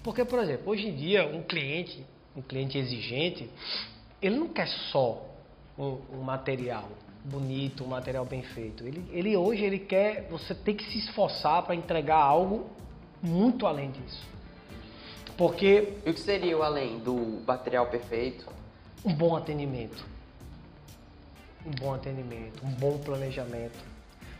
[0.05, 2.05] Porque, por exemplo, hoje em dia um cliente,
[2.37, 3.51] um cliente exigente,
[4.21, 5.25] ele não quer só
[5.79, 6.89] um, um material.
[7.25, 8.87] bonito, um material bem feito.
[8.87, 12.71] Ele, ele hoje ele quer, você tem que se esforçar para entregar algo
[13.23, 14.27] muito além disso.
[15.37, 18.47] Porque E o que seria o além do material perfeito?
[19.05, 20.05] um bom atendimento,
[21.65, 23.79] um bom atendimento, um bom planejamento.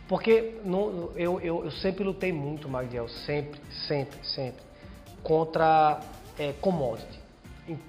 [0.07, 4.61] Porque no- eu, eu, eu sempre lutei muito, Magdiel, sempre, sempre, sempre,
[5.23, 5.99] contra
[6.37, 7.19] é, commodity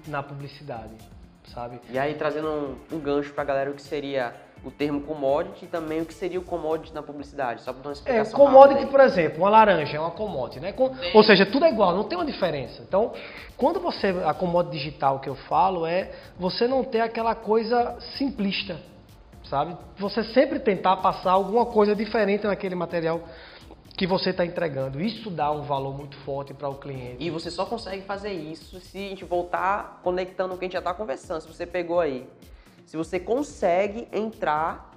[0.07, 0.93] na publicidade,
[1.53, 1.79] sabe?
[1.89, 5.67] E aí trazendo um, um gancho pra galera o que seria o termo commodity e
[5.67, 8.73] também o que seria o commodity na publicidade, só pra dar uma É, explicação commodity,
[8.81, 10.71] rápida por exemplo, uma laranja é uma commodity, né?
[10.71, 12.81] Com- ou seja, tudo é igual, não tem uma diferença.
[12.87, 13.11] Então,
[13.57, 18.79] quando você, a commodity digital que eu falo é você não ter aquela coisa simplista,
[19.45, 19.75] sabe?
[19.97, 23.21] Você sempre tentar passar alguma coisa diferente naquele material
[23.97, 25.01] que você está entregando.
[25.01, 27.17] Isso dá um valor muito forte para o cliente.
[27.19, 30.73] E você só consegue fazer isso se a gente voltar conectando o que a gente
[30.73, 31.41] já está conversando.
[31.41, 32.27] Se você pegou aí.
[32.91, 34.91] Se você consegue entrar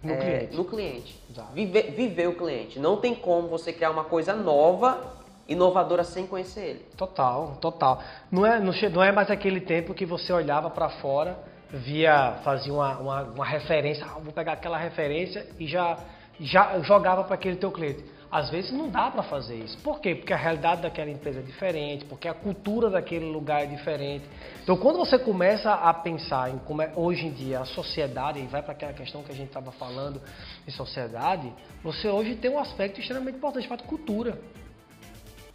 [0.00, 0.56] No é, cliente.
[0.56, 1.20] no cliente.
[1.52, 2.78] Viver, viver o cliente.
[2.78, 5.12] Não tem como você criar uma coisa nova,
[5.48, 6.86] inovadora, sem conhecer ele.
[6.96, 8.00] Total, total.
[8.30, 11.36] Não é, não é mais aquele tempo que você olhava para fora,
[11.68, 15.98] via, fazia uma, uma, uma referência, ah, vou pegar aquela referência e já,
[16.38, 18.04] já jogava para aquele teu cliente.
[18.32, 19.76] Às vezes não dá para fazer isso.
[19.82, 20.14] Por quê?
[20.14, 24.24] Porque a realidade daquela empresa é diferente, porque a cultura daquele lugar é diferente.
[24.62, 28.46] Então, quando você começa a pensar em como é hoje em dia a sociedade, e
[28.46, 30.18] vai para aquela questão que a gente estava falando
[30.66, 31.52] em sociedade,
[31.84, 34.38] você hoje tem um aspecto extremamente importante chamado cultura.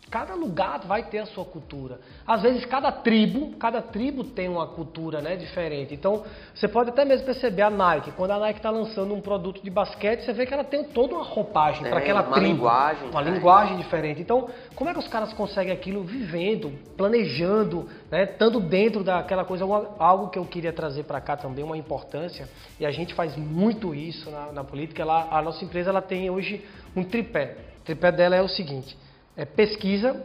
[0.10, 2.00] Cada lugar vai ter a sua cultura.
[2.26, 5.94] Às vezes cada tribo, cada tribo tem uma cultura, né, diferente.
[5.94, 6.24] Então
[6.56, 8.12] você pode até mesmo perceber a Nike.
[8.12, 11.14] Quando a Nike está lançando um produto de basquete, você vê que ela tem toda
[11.14, 13.36] uma roupagem para aquela uma tribo, linguagem uma diferente.
[13.36, 14.22] linguagem diferente.
[14.22, 19.66] Então como é que os caras conseguem aquilo vivendo, planejando, né, estando dentro daquela coisa?
[20.00, 22.48] Algo que eu queria trazer para cá também uma importância
[22.80, 25.02] e a gente faz muito isso na, na política.
[25.02, 26.66] Ela, a nossa empresa ela tem hoje
[26.96, 27.58] um tripé.
[27.82, 28.96] O tripé dela é o seguinte
[29.38, 30.22] é pesquisa,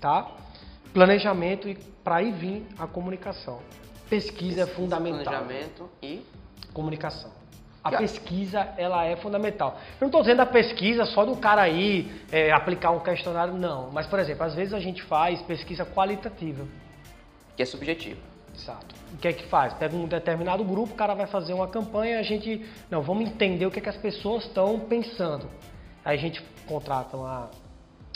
[0.00, 0.30] tá?
[0.92, 3.60] Planejamento e para aí vir a comunicação.
[4.08, 5.24] Pesquisa é fundamental.
[5.24, 6.24] Planejamento e.
[6.72, 7.30] Comunicação.
[7.82, 9.76] A Que a- pesquisa ela é fundamental.
[10.00, 13.90] Eu não estou dizendo a pesquisa só do cara aí é, aplicar um questionário, não.
[13.90, 16.64] Mas, por exemplo, às vezes a gente faz pesquisa qualitativa.
[17.56, 18.20] que é subjetivo.
[18.54, 18.94] Exato.
[19.12, 19.74] O que é que faz?
[19.74, 23.64] Pega um determinado grupo, o cara vai fazer uma campanha, a gente, não, vamos entender
[23.66, 25.48] o que, é que as pessoas estão pensando.
[26.04, 27.50] Aí a gente contrata uma,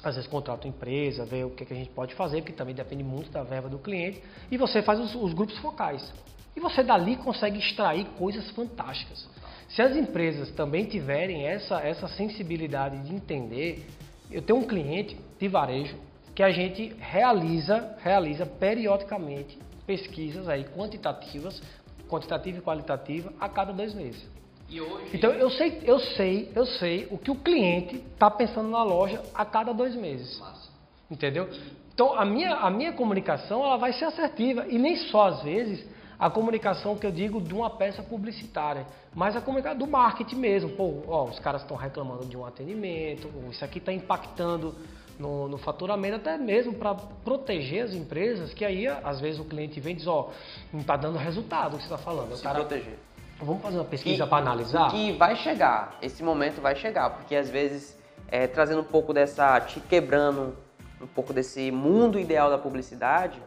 [0.03, 2.75] às vezes contrata empresa, vê o que, é que a gente pode fazer, porque também
[2.75, 6.13] depende muito da verba do cliente, e você faz os, os grupos focais.
[6.55, 9.29] E você dali consegue extrair coisas fantásticas.
[9.69, 13.87] Se as empresas também tiverem essa, essa sensibilidade de entender,
[14.31, 15.97] eu tenho um cliente de varejo
[16.35, 21.61] que a gente realiza, realiza periodicamente pesquisas aí quantitativas,
[22.09, 24.38] quantitativa e qualitativa, a cada dois meses.
[24.71, 25.11] Hoje.
[25.15, 29.23] Então eu sei, eu sei, eu sei o que o cliente está pensando na loja
[29.35, 30.39] a cada dois meses.
[30.39, 30.69] Massa.
[31.11, 31.49] Entendeu?
[31.95, 35.87] Então a minha, a minha comunicação ela vai ser assertiva e nem só às vezes
[36.19, 40.71] a comunicação que eu digo de uma peça publicitária, mas a comunicação do marketing mesmo.
[40.71, 44.75] Pô, ó, os caras estão reclamando de um atendimento, isso aqui está impactando
[45.19, 49.81] no, no faturamento, até mesmo para proteger as empresas, que aí às vezes o cliente
[49.81, 50.31] vem e diz, ó,
[50.73, 52.37] não está dando resultado o que você está falando.
[52.37, 52.99] Se cara, proteger.
[53.41, 54.91] Vamos fazer uma pesquisa para analisar?
[54.91, 57.97] Que vai chegar, esse momento vai chegar, porque às vezes,
[58.29, 60.57] é, trazendo um pouco dessa, te quebrando
[61.01, 63.41] um pouco desse mundo ideal da publicidade,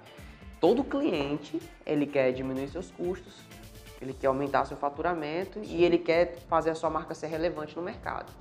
[0.60, 3.36] todo cliente, ele quer diminuir seus custos,
[4.02, 7.82] ele quer aumentar seu faturamento e ele quer fazer a sua marca ser relevante no
[7.82, 8.32] mercado.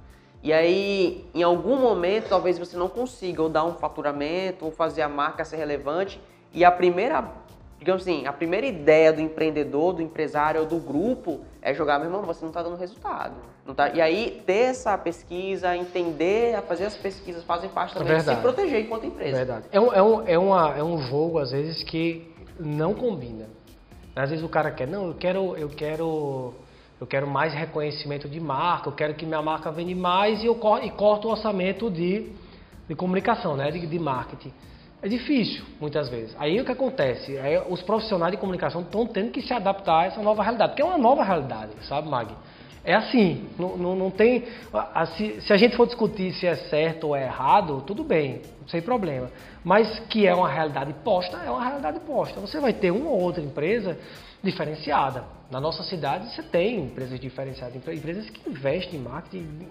[0.43, 5.03] E aí, em algum momento, talvez você não consiga ou dar um faturamento ou fazer
[5.03, 6.19] a marca ser relevante
[6.55, 7.31] e a primeira
[7.81, 12.09] digamos assim, a primeira ideia do empreendedor, do empresário ou do grupo é jogar, meu
[12.09, 13.35] irmão, você não está dando resultado.
[13.67, 13.89] Não tá...
[13.89, 18.83] E aí, ter essa pesquisa, entender, fazer as pesquisas fazem parte também de se proteger
[18.85, 19.37] enquanto empresa.
[19.39, 19.65] Verdade.
[19.73, 23.47] É um, é, um, é, uma, é um jogo, às vezes, que não combina.
[24.15, 26.53] Às vezes o cara quer, não, eu quero, eu quero,
[27.01, 30.55] eu quero mais reconhecimento de marca, eu quero que minha marca vende mais e eu
[30.57, 32.31] cor- e corto o orçamento de,
[32.89, 34.53] de comunicação, né, de, de marketing.
[35.03, 36.37] É difícil, muitas vezes.
[36.39, 37.39] Aí o que acontece?
[37.39, 40.83] Aí os profissionais de comunicação estão tendo que se adaptar a essa nova realidade, porque
[40.83, 42.29] é uma nova realidade, sabe, Mag?
[42.85, 44.45] É assim, não, não, não tem.
[45.17, 48.81] Se, se a gente for discutir se é certo ou é errado, tudo bem, sem
[48.81, 49.31] problema.
[49.63, 52.41] Mas que é uma realidade posta, é uma realidade posta.
[52.41, 53.99] Você vai ter uma ou outra empresa
[54.43, 55.25] diferenciada.
[55.51, 59.67] Na nossa cidade você tem empresas diferenciadas, empre- empresas que investem em marketing,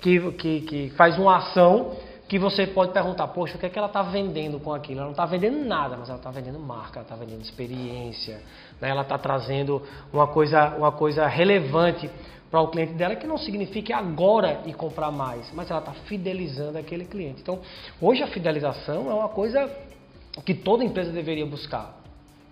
[0.00, 1.96] que, que, que faz uma ação
[2.30, 4.98] que você pode perguntar, poxa, o que é que ela está vendendo com aquilo?
[4.98, 8.40] Ela não está vendendo nada, mas ela está vendendo marca, ela está vendendo experiência,
[8.80, 8.88] né?
[8.88, 12.08] ela está trazendo uma coisa, uma coisa relevante
[12.48, 16.78] para o cliente dela, que não signifique agora e comprar mais, mas ela está fidelizando
[16.78, 17.42] aquele cliente.
[17.42, 17.58] Então,
[18.00, 19.68] hoje a fidelização é uma coisa
[20.46, 21.96] que toda empresa deveria buscar.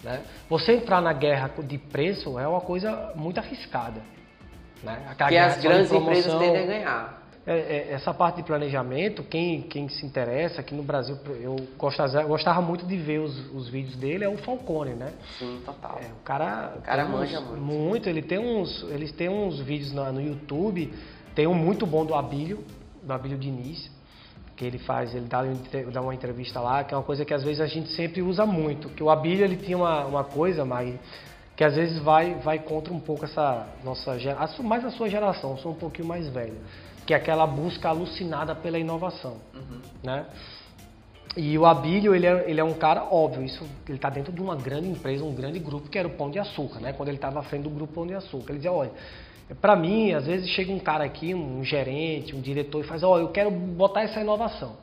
[0.03, 0.25] Né?
[0.51, 4.03] Você entrar na guerra de preço é uma coisa muito arriscada.
[4.83, 5.15] Né?
[5.29, 7.18] que as grandes empresas tendem a ganhar.
[7.51, 12.23] É, é, essa parte de planejamento, quem, quem se interessa, aqui no Brasil, eu gostava,
[12.25, 15.15] gostava muito de ver os, os, vídeos dele, é o Falcone, né?
[15.39, 15.99] Sim, total.
[15.99, 17.63] É, o cara, o cara manja uns, muito.
[17.63, 20.93] Muito, ele tem uns, eles têm uns vídeos no, no YouTube,
[21.35, 22.63] tem um muito bom do Abílio,
[23.03, 23.91] do Abílio Diniz,
[24.55, 25.43] que ele faz, ele dá,
[25.91, 28.45] dá uma entrevista lá, que é uma coisa que às vezes a gente sempre usa
[28.45, 30.97] muito, que o Abílio ele tinha uma, uma coisa, mas
[31.57, 35.53] que às vezes vai, vai contra um pouco essa nossa geração, mais a sua geração,
[35.53, 36.59] eu sou um pouquinho mais velho
[37.09, 39.81] que é aquela busca alucinada pela inovação, uhum.
[40.05, 40.27] né?
[41.35, 44.43] E o Abílio, ele é, ele é um cara óbvio, isso, ele está dentro de
[44.43, 46.93] uma grande empresa, um grande grupo, que era o Pão de Açúcar, né?
[46.93, 48.51] Quando ele estava à frente do grupo Pão de Açúcar.
[48.51, 48.91] Ele dizia, olha,
[49.59, 53.23] para mim, às vezes chega um cara aqui, um gerente, um diretor, e faz, olha,
[53.23, 54.77] eu quero botar essa inovação.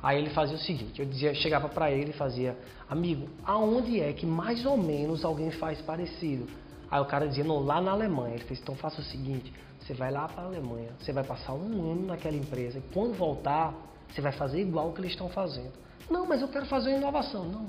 [0.00, 2.56] Aí ele fazia o seguinte, eu dizia, chegava para ele e fazia,
[2.88, 6.46] amigo, aonde é que mais ou menos alguém faz parecido?
[6.88, 8.36] Aí o cara dizia, não, lá na Alemanha.
[8.36, 11.54] Ele fez, então faça o seguinte, você vai lá para a Alemanha, você vai passar
[11.54, 13.74] um ano naquela empresa e quando voltar,
[14.08, 15.72] você vai fazer igual o que eles estão fazendo.
[16.08, 17.44] Não, mas eu quero fazer uma inovação.
[17.44, 17.66] Não,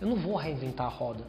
[0.00, 1.22] eu não vou reinventar a roda.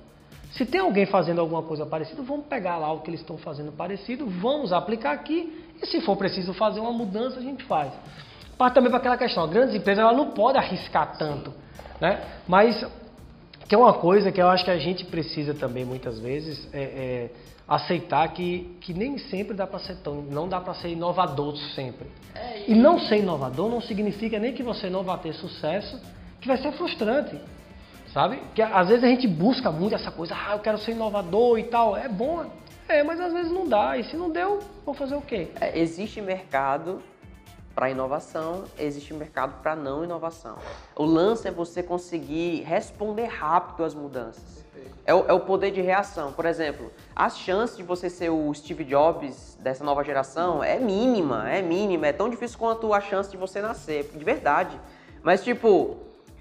[0.52, 3.72] Se tem alguém fazendo alguma coisa parecida, vamos pegar lá o que eles estão fazendo
[3.72, 7.92] parecido, vamos aplicar aqui e se for preciso fazer uma mudança, a gente faz.
[8.58, 11.54] Parte também para aquela questão, grandes empresas ela não pode arriscar tanto,
[12.00, 12.24] né?
[12.48, 12.86] Mas
[13.74, 16.84] que é uma coisa que eu acho que a gente precisa também muitas vezes é,
[16.84, 17.30] é
[17.68, 22.06] aceitar que, que nem sempre dá para ser tão, não dá para ser inovador sempre.
[22.36, 22.74] É, e...
[22.74, 26.00] e não ser inovador não significa nem que você não vai ter sucesso,
[26.40, 27.36] que vai ser frustrante.
[28.14, 28.44] Sabe?
[28.54, 31.64] Que às vezes a gente busca muito essa coisa, ah, eu quero ser inovador e
[31.64, 31.98] tal.
[31.98, 32.46] É bom,
[32.88, 33.98] é, mas às vezes não dá.
[33.98, 35.48] E se não deu, vou fazer o quê?
[35.60, 37.02] É, existe mercado
[37.76, 40.58] para inovação, existe mercado para não inovação.
[40.96, 44.64] O lance é você conseguir responder rápido às mudanças.
[45.06, 46.32] É o, é o, poder de reação.
[46.32, 51.50] Por exemplo, as chances de você ser o Steve Jobs dessa nova geração é mínima,
[51.50, 52.08] é mínima.
[52.08, 54.80] É tão difícil quanto a chance de você nascer, de verdade.
[55.22, 55.98] Mas, tipo,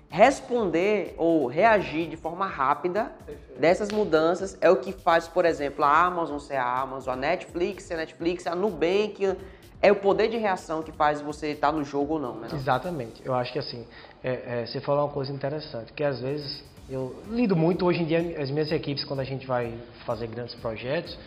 [0.09, 3.11] responder ou reagir de forma rápida
[3.59, 7.85] dessas mudanças é o que faz, por exemplo, a Amazon ser a Amazon, a Netflix
[7.85, 9.37] ser a Netflix, a Nubank.
[9.83, 12.49] É o poder de reação que faz você estar no jogo ou não, né?
[12.53, 13.21] Exatamente.
[13.25, 13.85] Eu acho que assim,
[14.23, 18.05] é, é, você falou uma coisa interessante, que às vezes eu lido muito hoje em
[18.05, 19.75] dia, as minhas equipes, quando a gente vai
[20.07, 21.19] fazer grandes projetos,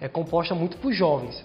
[0.00, 1.44] é composta muito por jovens.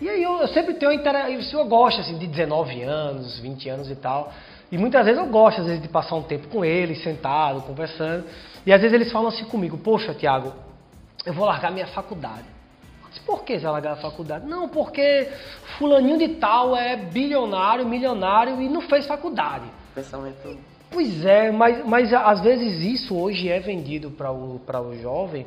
[0.00, 3.90] E aí eu, eu sempre tenho interesse, eu gosto assim, de 19 anos, 20 anos
[3.90, 4.32] e tal.
[4.70, 8.26] E muitas vezes eu gosto, às vezes, de passar um tempo com eles, sentado, conversando.
[8.66, 10.52] E às vezes eles falam assim comigo, poxa, Tiago,
[11.24, 12.57] eu vou largar minha faculdade.
[13.24, 14.46] Por que você largar a faculdade?
[14.46, 15.28] Não, porque
[15.78, 19.64] fulaninho de tal é bilionário, milionário e não fez faculdade.
[19.94, 20.58] Pensamento
[20.90, 25.46] Pois é, mas, mas às vezes isso hoje é vendido para o, o jovem.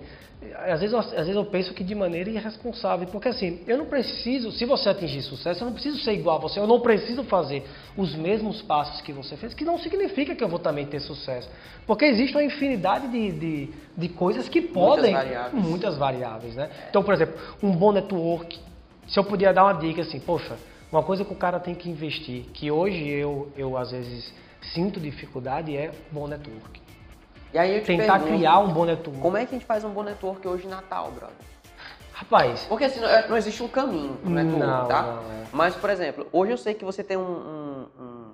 [0.67, 4.51] Às vezes, às vezes eu penso que de maneira irresponsável, porque assim, eu não preciso,
[4.51, 7.63] se você atingir sucesso, eu não preciso ser igual a você, eu não preciso fazer
[7.95, 11.47] os mesmos passos que você fez, que não significa que eu vou também ter sucesso.
[11.85, 15.11] Porque existe uma infinidade de, de, de coisas que podem.
[15.13, 15.63] Muitas variáveis.
[15.63, 16.69] Muitas variáveis, né?
[16.89, 18.59] Então, por exemplo, um bom network.
[19.07, 20.57] Se eu puder dar uma dica assim, poxa,
[20.91, 24.99] uma coisa que o cara tem que investir, que hoje eu, eu às vezes sinto
[24.99, 26.81] dificuldade é bom network.
[27.53, 29.21] E aí eu Tentar pergunto, criar um bom network.
[29.21, 31.35] Como é que a gente faz um bom network hoje em Natal, brother?
[32.13, 32.65] Rapaz.
[32.69, 35.01] Porque assim, não existe um caminho pro network, não, tá?
[35.01, 35.45] Não, é.
[35.51, 38.31] Mas, por exemplo, hoje eu sei que você tem um, um, um,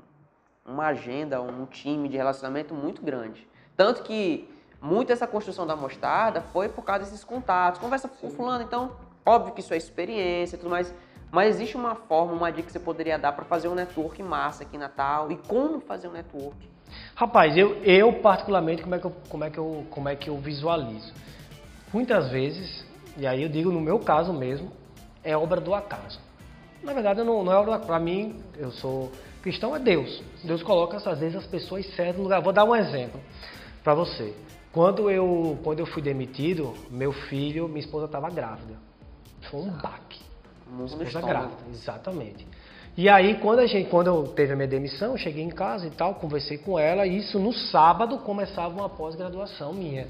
[0.73, 3.47] uma agenda, um time de relacionamento muito grande.
[3.75, 4.47] Tanto que
[4.81, 7.79] muito essa construção da mostarda foi por causa desses contatos.
[7.79, 8.91] Conversa com fulano, então,
[9.25, 10.93] óbvio que isso é experiência e tudo mais.
[11.31, 14.63] Mas existe uma forma, uma dica que você poderia dar para fazer um network massa
[14.63, 16.55] aqui em Natal e como fazer um network?
[17.15, 20.29] Rapaz, eu, eu particularmente, como é, que eu, como, é que eu, como é que
[20.29, 21.13] eu visualizo?
[21.93, 22.85] Muitas vezes,
[23.17, 24.71] e aí eu digo no meu caso mesmo,
[25.23, 26.19] é obra do acaso.
[26.81, 30.23] Na verdade, não, não é obra para mim, eu sou cristão, é Deus.
[30.43, 32.41] Deus coloca às vezes as pessoas certas no lugar.
[32.41, 33.19] Vou dar um exemplo
[33.83, 34.33] para você.
[34.71, 38.75] Quando eu, quando eu fui demitido, meu filho, minha esposa estava grávida.
[39.49, 40.26] Foi um baque.
[40.85, 42.47] Esposa grávida, exatamente.
[42.97, 45.85] E aí, quando, a gente, quando eu teve a minha demissão, eu cheguei em casa
[45.85, 50.07] e tal, conversei com ela, e isso no sábado começava uma pós-graduação minha,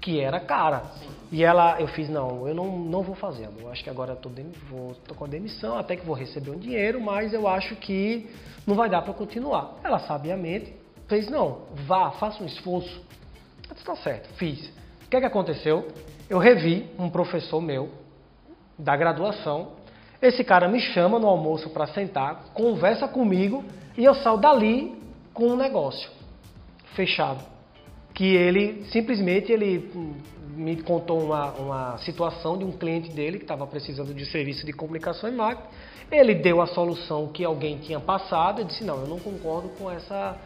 [0.00, 0.84] que era cara.
[1.32, 3.48] E ela, eu fiz, não, eu não, não vou fazer.
[3.58, 4.30] Eu acho que agora eu tô,
[4.70, 8.30] vou, tô com a demissão, até que vou receber um dinheiro, mas eu acho que
[8.64, 9.74] não vai dar para continuar.
[9.82, 10.72] Ela sabiamente
[11.08, 13.02] fez, não, vá, faça um esforço.
[13.68, 14.64] Eu disse, tá certo, fiz.
[15.04, 15.88] O que, é que aconteceu?
[16.30, 17.90] Eu revi um professor meu,
[18.78, 19.68] da graduação,
[20.20, 23.62] Esse cara me chama no almoço para sentar, conversa comigo
[23.96, 24.94] e eu saio dali
[25.34, 26.10] com um negócio
[26.94, 27.44] fechado.
[28.14, 29.90] Que ele simplesmente ele
[30.56, 34.72] me contou uma, uma situação de um cliente dele que estava precisando de serviço de
[34.72, 35.68] comunicação e marketing.
[36.10, 39.90] Ele deu a solução que alguém tinha passado e disse: Não, eu não concordo com
[39.90, 40.36] essa,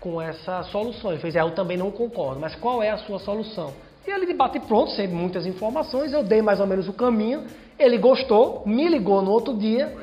[0.00, 1.12] com essa solução.
[1.12, 3.72] Ele fez: é, Eu também não concordo, mas qual é a sua solução?
[4.06, 7.44] E ele de bate pronto, sem muitas informações, eu dei mais ou menos o caminho.
[7.80, 9.96] Ele gostou, me ligou no outro dia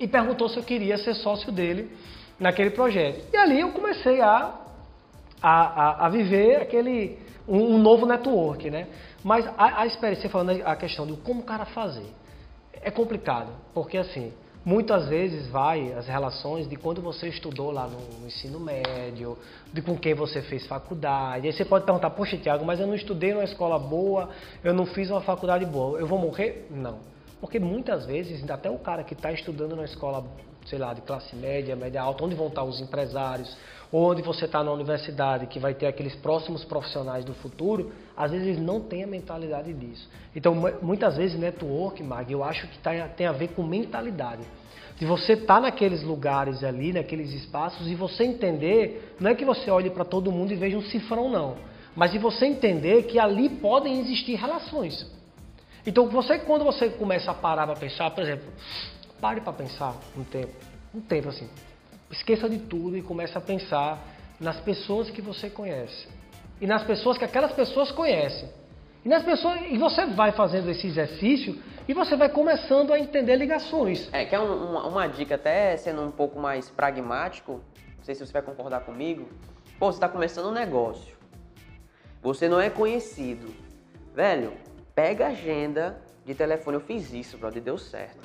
[0.00, 1.90] e perguntou se eu queria ser sócio dele
[2.40, 3.22] naquele projeto.
[3.30, 4.54] E ali eu comecei a,
[5.42, 8.88] a, a, a viver aquele um, um, novo network, né?
[9.22, 12.10] Mas a, a experiência, falando a questão de como o cara fazer,
[12.80, 14.32] é complicado, porque assim,
[14.64, 19.36] muitas vezes vai as relações de quando você estudou lá no ensino médio,
[19.72, 21.46] de com quem você fez faculdade.
[21.46, 24.30] Aí você pode perguntar, poxa, Tiago, mas eu não estudei numa escola boa,
[24.62, 26.66] eu não fiz uma faculdade boa, eu vou morrer?
[26.70, 27.12] Não.
[27.42, 30.24] Porque muitas vezes, até o cara que está estudando na escola,
[30.64, 33.56] sei lá, de classe média, média alta, onde vão estar os empresários,
[33.92, 38.60] onde você está na universidade, que vai ter aqueles próximos profissionais do futuro, às vezes
[38.60, 40.08] não têm a mentalidade disso.
[40.36, 44.42] Então, muitas vezes, network, Mag, eu acho que tá, tem a ver com mentalidade.
[44.96, 49.44] De você estar tá naqueles lugares ali, naqueles espaços, e você entender, não é que
[49.44, 51.56] você olhe para todo mundo e veja um cifrão, não.
[51.96, 55.20] Mas de você entender que ali podem existir relações.
[55.86, 58.46] Então, você quando você começa a parar para pensar, por exemplo,
[59.20, 60.54] pare para pensar um tempo,
[60.94, 61.48] um tempo assim,
[62.10, 63.98] esqueça de tudo e comece a pensar
[64.38, 66.08] nas pessoas que você conhece
[66.60, 68.48] e nas pessoas que aquelas pessoas conhecem.
[69.04, 73.34] E nas pessoas e você vai fazendo esse exercício e você vai começando a entender
[73.34, 74.08] ligações.
[74.12, 77.60] É, que é um, uma, uma dica até sendo um pouco mais pragmático,
[77.98, 79.28] não sei se você vai concordar comigo.
[79.76, 81.16] Pô, você está começando um negócio.
[82.22, 83.52] Você não é conhecido.
[84.14, 84.52] Velho,
[84.94, 86.76] Pega a agenda de telefone.
[86.76, 88.18] Eu fiz isso, brother, deu certo.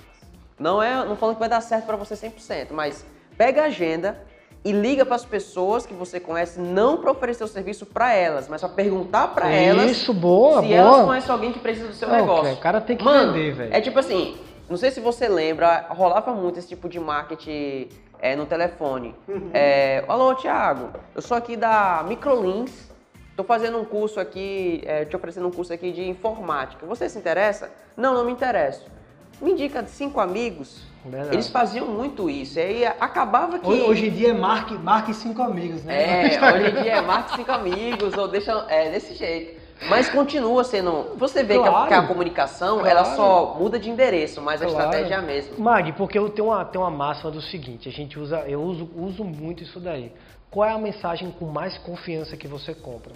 [0.59, 3.05] Não é, não falando que vai dar certo para você 100%, mas
[3.37, 4.19] pega a agenda
[4.65, 8.49] e liga para as pessoas que você conhece, não para oferecer o serviço para elas,
[8.49, 10.77] mas para perguntar para elas isso, boa, se boa.
[10.77, 12.53] elas conhecem alguém que precisa do seu negócio.
[12.53, 13.73] O cara tem que Mano, vender, velho.
[13.73, 14.35] É tipo assim,
[14.69, 17.87] não sei se você lembra, rolava muito esse tipo de marketing
[18.19, 19.15] é, no telefone.
[19.27, 19.51] Uhum.
[19.53, 22.91] É, Alô, Thiago, eu sou aqui da Microlinks
[23.37, 26.87] Estou fazendo um curso aqui, é, te oferecendo um curso aqui de informática.
[26.87, 27.69] Você se interessa?
[27.95, 28.83] Não, não me interesso.
[29.39, 30.81] Me indica cinco amigos.
[31.05, 31.35] Verdade.
[31.35, 32.57] Eles faziam muito isso.
[32.57, 33.67] E aí acabava que.
[33.67, 36.33] Hoje em dia é marque, marque cinco amigos, né?
[36.33, 38.65] É, hoje em dia é marque cinco amigos, ou deixa.
[38.69, 39.61] É desse jeito.
[39.87, 41.15] Mas continua sendo.
[41.15, 42.89] Você vê claro, que, a, que, a, comunicação claro.
[42.89, 44.75] ela só muda de endereço, mas claro.
[44.75, 45.53] a estratégia é a mesma.
[45.59, 48.89] Mag, porque eu tenho uma, tenho uma máxima do seguinte: a gente usa, eu uso,
[48.95, 50.11] uso muito isso daí.
[50.49, 53.13] Qual é a mensagem com mais confiança que você compra?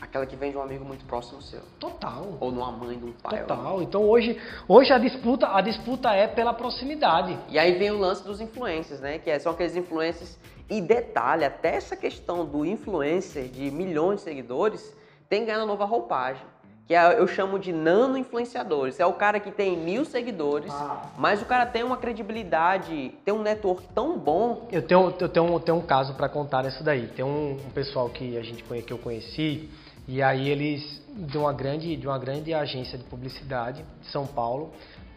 [0.00, 1.60] Aquela que vem de um amigo muito próximo seu.
[1.78, 2.36] Total.
[2.40, 3.40] Ou numa mãe de um pai.
[3.40, 3.82] Total.
[3.82, 7.38] Então hoje, hoje a disputa, a disputa é pela proximidade.
[7.48, 9.18] E aí vem o lance dos influencers, né?
[9.18, 10.38] Que é, são aqueles influencers.
[10.68, 14.94] E detalhe, até essa questão do influencer de milhões de seguidores
[15.28, 16.44] tem ganhando nova roupagem.
[16.86, 19.00] Que é, eu chamo de nano influenciadores.
[19.00, 21.10] É o cara que tem mil seguidores, ah.
[21.16, 24.68] mas o cara tem uma credibilidade, tem um network tão bom.
[24.70, 27.06] Eu tenho, eu tenho, eu tenho um caso para contar isso daí.
[27.08, 29.70] Tem um, um pessoal que a gente que eu conheci
[30.06, 34.72] e aí eles de uma grande de uma grande agência de publicidade de São Paulo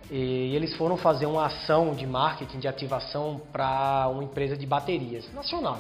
[0.10, 5.30] e eles foram fazer uma ação de marketing de ativação para uma empresa de baterias
[5.34, 5.80] nacional.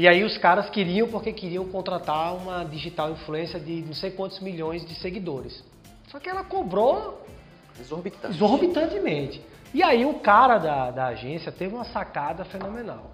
[0.00, 4.40] E aí os caras queriam porque queriam contratar uma digital influência de não sei quantos
[4.40, 5.62] milhões de seguidores.
[6.08, 7.22] Só que ela cobrou
[7.78, 8.34] Exorbitante.
[8.34, 9.42] exorbitantemente.
[9.74, 13.10] E aí o cara da, da agência teve uma sacada fenomenal.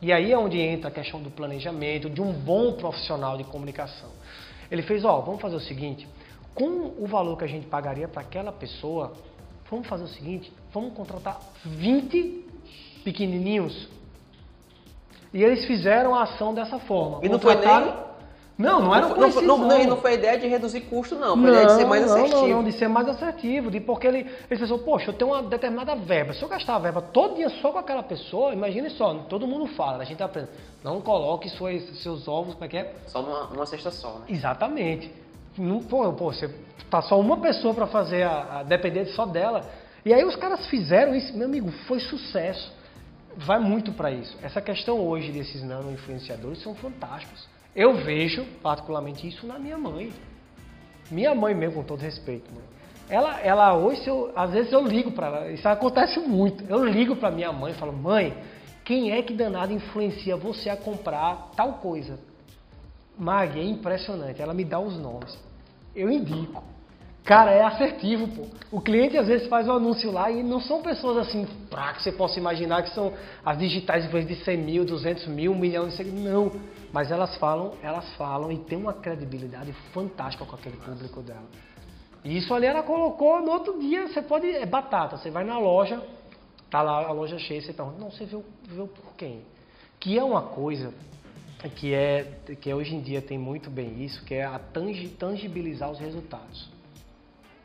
[0.00, 4.08] E aí é onde entra a questão do planejamento, de um bom profissional de comunicação.
[4.70, 6.08] Ele fez, ó, vamos fazer o seguinte,
[6.54, 9.12] com o valor que a gente pagaria para aquela pessoa,
[9.70, 12.42] vamos fazer o seguinte, vamos contratar 20
[13.04, 13.94] pequenininhos.
[15.36, 17.20] E eles fizeram a ação dessa forma.
[17.22, 18.06] E não foi nem
[18.58, 21.14] não, não era não, não, não, não, e não foi a ideia de reduzir custo,
[21.14, 21.36] não.
[21.36, 22.40] Foi a ideia de ser mais assertivo.
[22.40, 23.70] Não, não, de ser mais assertivo.
[23.70, 24.20] De, porque ele,
[24.50, 26.32] ele pensou, poxa, eu tenho uma determinada verba.
[26.32, 29.66] Se eu gastar a verba todo dia só com aquela pessoa, imagine só, todo mundo
[29.74, 30.48] fala, a gente aprende.
[30.82, 32.94] Não coloque suas, seus ovos, como é que é?
[33.06, 34.24] Só numa, numa cesta só, né?
[34.30, 35.12] Exatamente.
[35.58, 36.48] Não, pô, pô, você
[36.90, 39.60] tá só uma pessoa para fazer, a, a depender só dela.
[40.02, 42.72] E aí os caras fizeram isso, meu amigo, foi sucesso.
[43.36, 44.36] Vai muito para isso.
[44.42, 47.46] Essa questão hoje desses nano influenciadores são fantásticos.
[47.74, 50.10] Eu vejo particularmente isso na minha mãe.
[51.10, 52.50] Minha mãe mesmo, com todo respeito.
[53.08, 56.64] Ela, ela hoje, eu, às vezes eu ligo para ela, isso acontece muito.
[56.64, 58.36] Eu ligo para minha mãe e falo, mãe,
[58.84, 62.18] quem é que danado influencia você a comprar tal coisa?
[63.18, 64.40] Mag, é impressionante.
[64.40, 65.38] Ela me dá os nomes.
[65.94, 66.62] Eu indico.
[67.26, 68.46] Cara, é assertivo, pô.
[68.70, 72.00] O cliente às vezes faz um anúncio lá e não são pessoas assim, pra que
[72.04, 73.12] você possa imaginar que são
[73.44, 76.24] as digitais influências de 100 mil, 200 mil, 1 milhão de seguidores.
[76.24, 76.52] Não.
[76.92, 81.42] Mas elas falam, elas falam e tem uma credibilidade fantástica com aquele público dela.
[82.24, 84.48] E isso ali ela colocou no outro dia, você pode.
[84.48, 86.00] É batata, você vai na loja,
[86.70, 89.42] tá lá a loja cheia, você pergunta, não, você viu, viu por quem?
[89.98, 90.94] Que é uma coisa
[91.74, 94.60] que é que hoje em dia tem muito bem isso, que é a
[95.18, 96.75] tangibilizar os resultados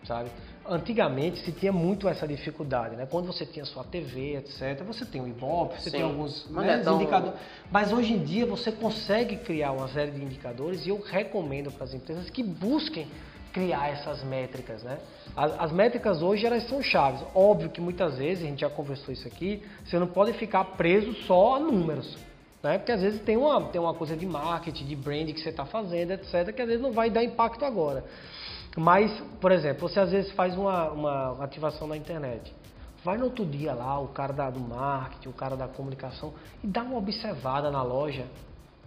[0.06, 0.30] sabe?
[0.68, 3.08] Antigamente se tinha muito essa dificuldade, né?
[3.10, 5.98] Quando você tinha sua TV, etc, você tem o Ibope, você Sim.
[5.98, 6.96] tem alguns né, é tão...
[6.96, 7.40] indicadores.
[7.72, 11.86] Mas hoje em dia você consegue criar uma série de indicadores e eu recomendo para
[11.86, 13.08] as empresas que busquem
[13.52, 14.98] criar essas métricas, né?
[15.36, 17.22] As, as, métricas hoje elas são chaves.
[17.36, 21.14] Óbvio que muitas vezes a gente já conversou isso aqui, você não pode ficar preso
[21.26, 22.18] só a números,
[22.64, 22.78] né?
[22.78, 25.66] Porque às vezes tem uma tem uma coisa de marketing, de branding que você está
[25.66, 28.06] fazendo, etc, que às vezes não vai dar impacto agora.
[28.78, 32.54] Mas, por exemplo, você às vezes faz uma, uma ativação na internet.
[33.04, 36.68] Vai no outro dia lá, o cara da, do marketing, o cara da comunicação, e
[36.68, 38.26] dá uma observada na loja.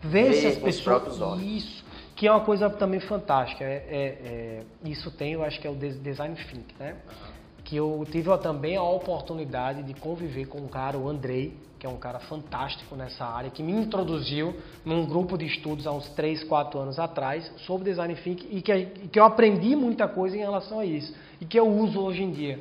[0.00, 1.42] Vê, Vê se as pessoas.
[1.42, 3.64] Isso, que é uma coisa também fantástica.
[3.64, 6.92] É, é, é, isso tem, eu acho que é o design think, né?
[6.92, 7.33] Uhum.
[7.64, 11.90] Que eu tive também a oportunidade de conviver com um cara, o Andrei, que é
[11.90, 16.44] um cara fantástico nessa área, que me introduziu num grupo de estudos há uns 3,
[16.44, 20.40] 4 anos atrás sobre design thinking e que, e que eu aprendi muita coisa em
[20.40, 22.58] relação a isso e que eu uso hoje em dia,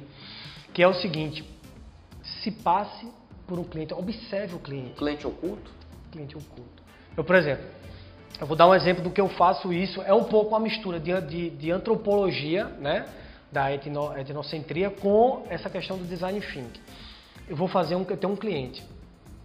[0.74, 1.42] que é o seguinte,
[2.22, 3.08] se passe
[3.48, 4.96] por um cliente, observe o cliente.
[4.96, 5.72] Cliente oculto?
[6.12, 6.84] Cliente oculto.
[7.16, 7.66] Eu, por exemplo,
[8.42, 11.00] eu vou dar um exemplo do que eu faço isso, é um pouco uma mistura
[11.00, 13.06] de, de, de antropologia, né,
[13.54, 16.82] da etno, etnocentria com essa questão do design thinking.
[17.48, 18.84] Eu vou fazer um, eu tenho um cliente,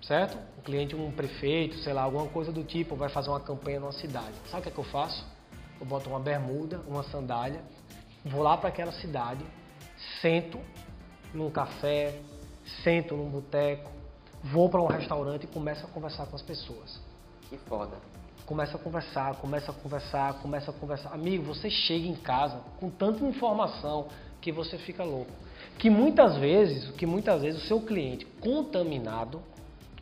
[0.03, 0.39] certo?
[0.59, 3.93] O cliente, um prefeito, sei lá, alguma coisa do tipo, vai fazer uma campanha numa
[3.93, 4.33] cidade.
[4.47, 5.27] Sabe o que, é que eu faço?
[5.79, 7.61] Eu boto uma bermuda, uma sandália,
[8.25, 9.45] vou lá para aquela cidade,
[10.23, 10.59] sento
[11.35, 12.19] num café,
[12.83, 13.91] sento num boteco,
[14.43, 16.99] vou para um restaurante e começo a conversar com as pessoas.
[17.51, 17.97] Que foda.
[18.49, 21.13] Começa a conversar, começa a conversar, começa a conversar.
[21.13, 24.09] Amigo, você chega em casa com tanta informação
[24.41, 25.31] que você fica louco.
[25.77, 29.43] Que muitas vezes, que muitas vezes o seu cliente contaminado,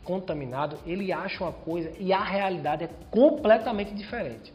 [0.01, 4.53] contaminado, ele acha uma coisa e a realidade é completamente diferente.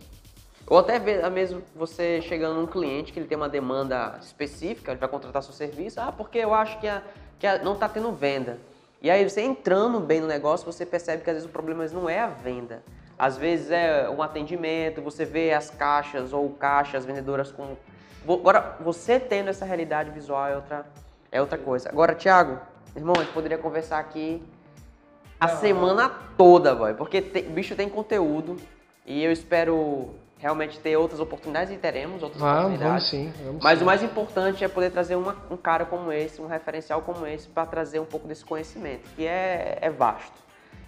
[0.67, 5.09] Ou até mesmo você chegando num cliente que ele tem uma demanda específica, ele vai
[5.11, 7.03] contratar seu serviço, ah, porque eu acho que, a,
[7.39, 8.59] que a, não está tendo venda.
[9.03, 12.09] E aí você entrando bem no negócio, você percebe que às vezes o problema não
[12.09, 12.83] é a venda.
[13.23, 17.77] Às vezes é um atendimento, você vê as caixas ou caixas vendedoras com.
[18.29, 20.87] Agora, você tendo essa realidade visual é outra,
[21.31, 21.89] é outra coisa.
[21.89, 22.59] Agora, Thiago,
[22.97, 24.43] irmão, a gente poderia conversar aqui
[25.39, 28.57] a semana toda, boy, porque o bicho tem conteúdo
[29.07, 33.09] e eu espero realmente ter outras oportunidades e teremos outras vamos, oportunidades.
[33.13, 33.85] Vamos sim, vamos Mas sim.
[33.85, 37.47] o mais importante é poder trazer uma, um cara como esse, um referencial como esse,
[37.47, 40.43] para trazer um pouco desse conhecimento, que é, é vasto.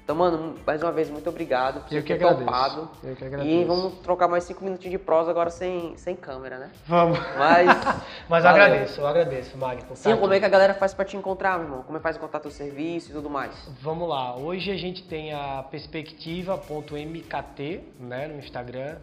[0.05, 2.90] Então, mano, mais uma vez, muito obrigado por ter topado.
[3.02, 3.50] Eu que agradeço.
[3.50, 6.70] E vamos trocar mais cinco minutinhos de prosa agora sem, sem câmera, né?
[6.86, 7.18] Vamos.
[7.38, 7.66] Mas.
[8.28, 9.96] Mas eu agradeço, eu agradeço, Magno.
[9.96, 11.82] Sim, como é que a galera faz para te encontrar, meu irmão?
[11.84, 13.55] Como é que faz encontrar teu serviço e tudo mais?
[13.80, 14.36] Vamos lá.
[14.36, 18.98] Hoje a gente tem a perspectiva.mkt, né, no Instagram.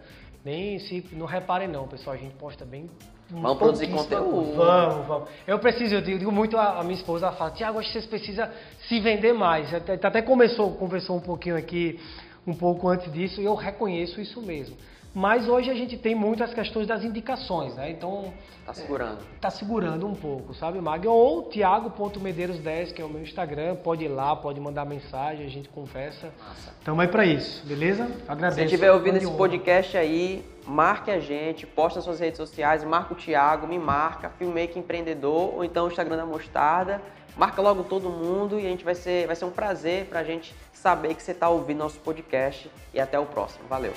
[0.45, 1.04] Nem se.
[1.14, 2.16] Não reparem não, pessoal.
[2.16, 2.88] A gente posta bem
[3.32, 4.56] Vamos produzir conteúdo.
[4.56, 5.30] Vamos, vamos.
[5.48, 8.06] Eu preciso, eu digo muito a, a minha esposa, ela fala, Tiago, acho que vocês
[8.06, 8.50] precisam
[8.88, 9.74] se vender mais.
[9.74, 12.00] Até, até começou, conversou um pouquinho aqui,
[12.46, 14.76] um pouco antes disso, e eu reconheço isso mesmo.
[15.14, 17.91] Mas hoje a gente tem muitas questões das indicações, né?
[17.91, 18.34] Então.
[18.66, 19.20] Tá segurando.
[19.20, 21.05] É, tá segurando um pouco, sabe, Mag?
[21.05, 25.68] Ou Thiago.medeiros10, que é o meu Instagram, pode ir lá, pode mandar mensagem, a gente
[25.68, 26.32] conversa.
[26.39, 26.74] Massa.
[26.86, 28.09] Tamo aí pra isso, beleza?
[28.28, 28.59] Agradeço.
[28.59, 33.14] Se estiver ouvindo esse podcast aí, marque a gente, posta nas suas redes sociais, marca
[33.14, 37.01] o Thiago, me marca, Filmmaker Empreendedor, ou então o Instagram da Mostarda.
[37.36, 40.53] Marca logo todo mundo e a gente vai ser, vai ser um prazer pra gente
[40.74, 42.70] saber que você está ouvindo nosso podcast.
[42.93, 43.66] E até o próximo.
[43.68, 43.93] Valeu!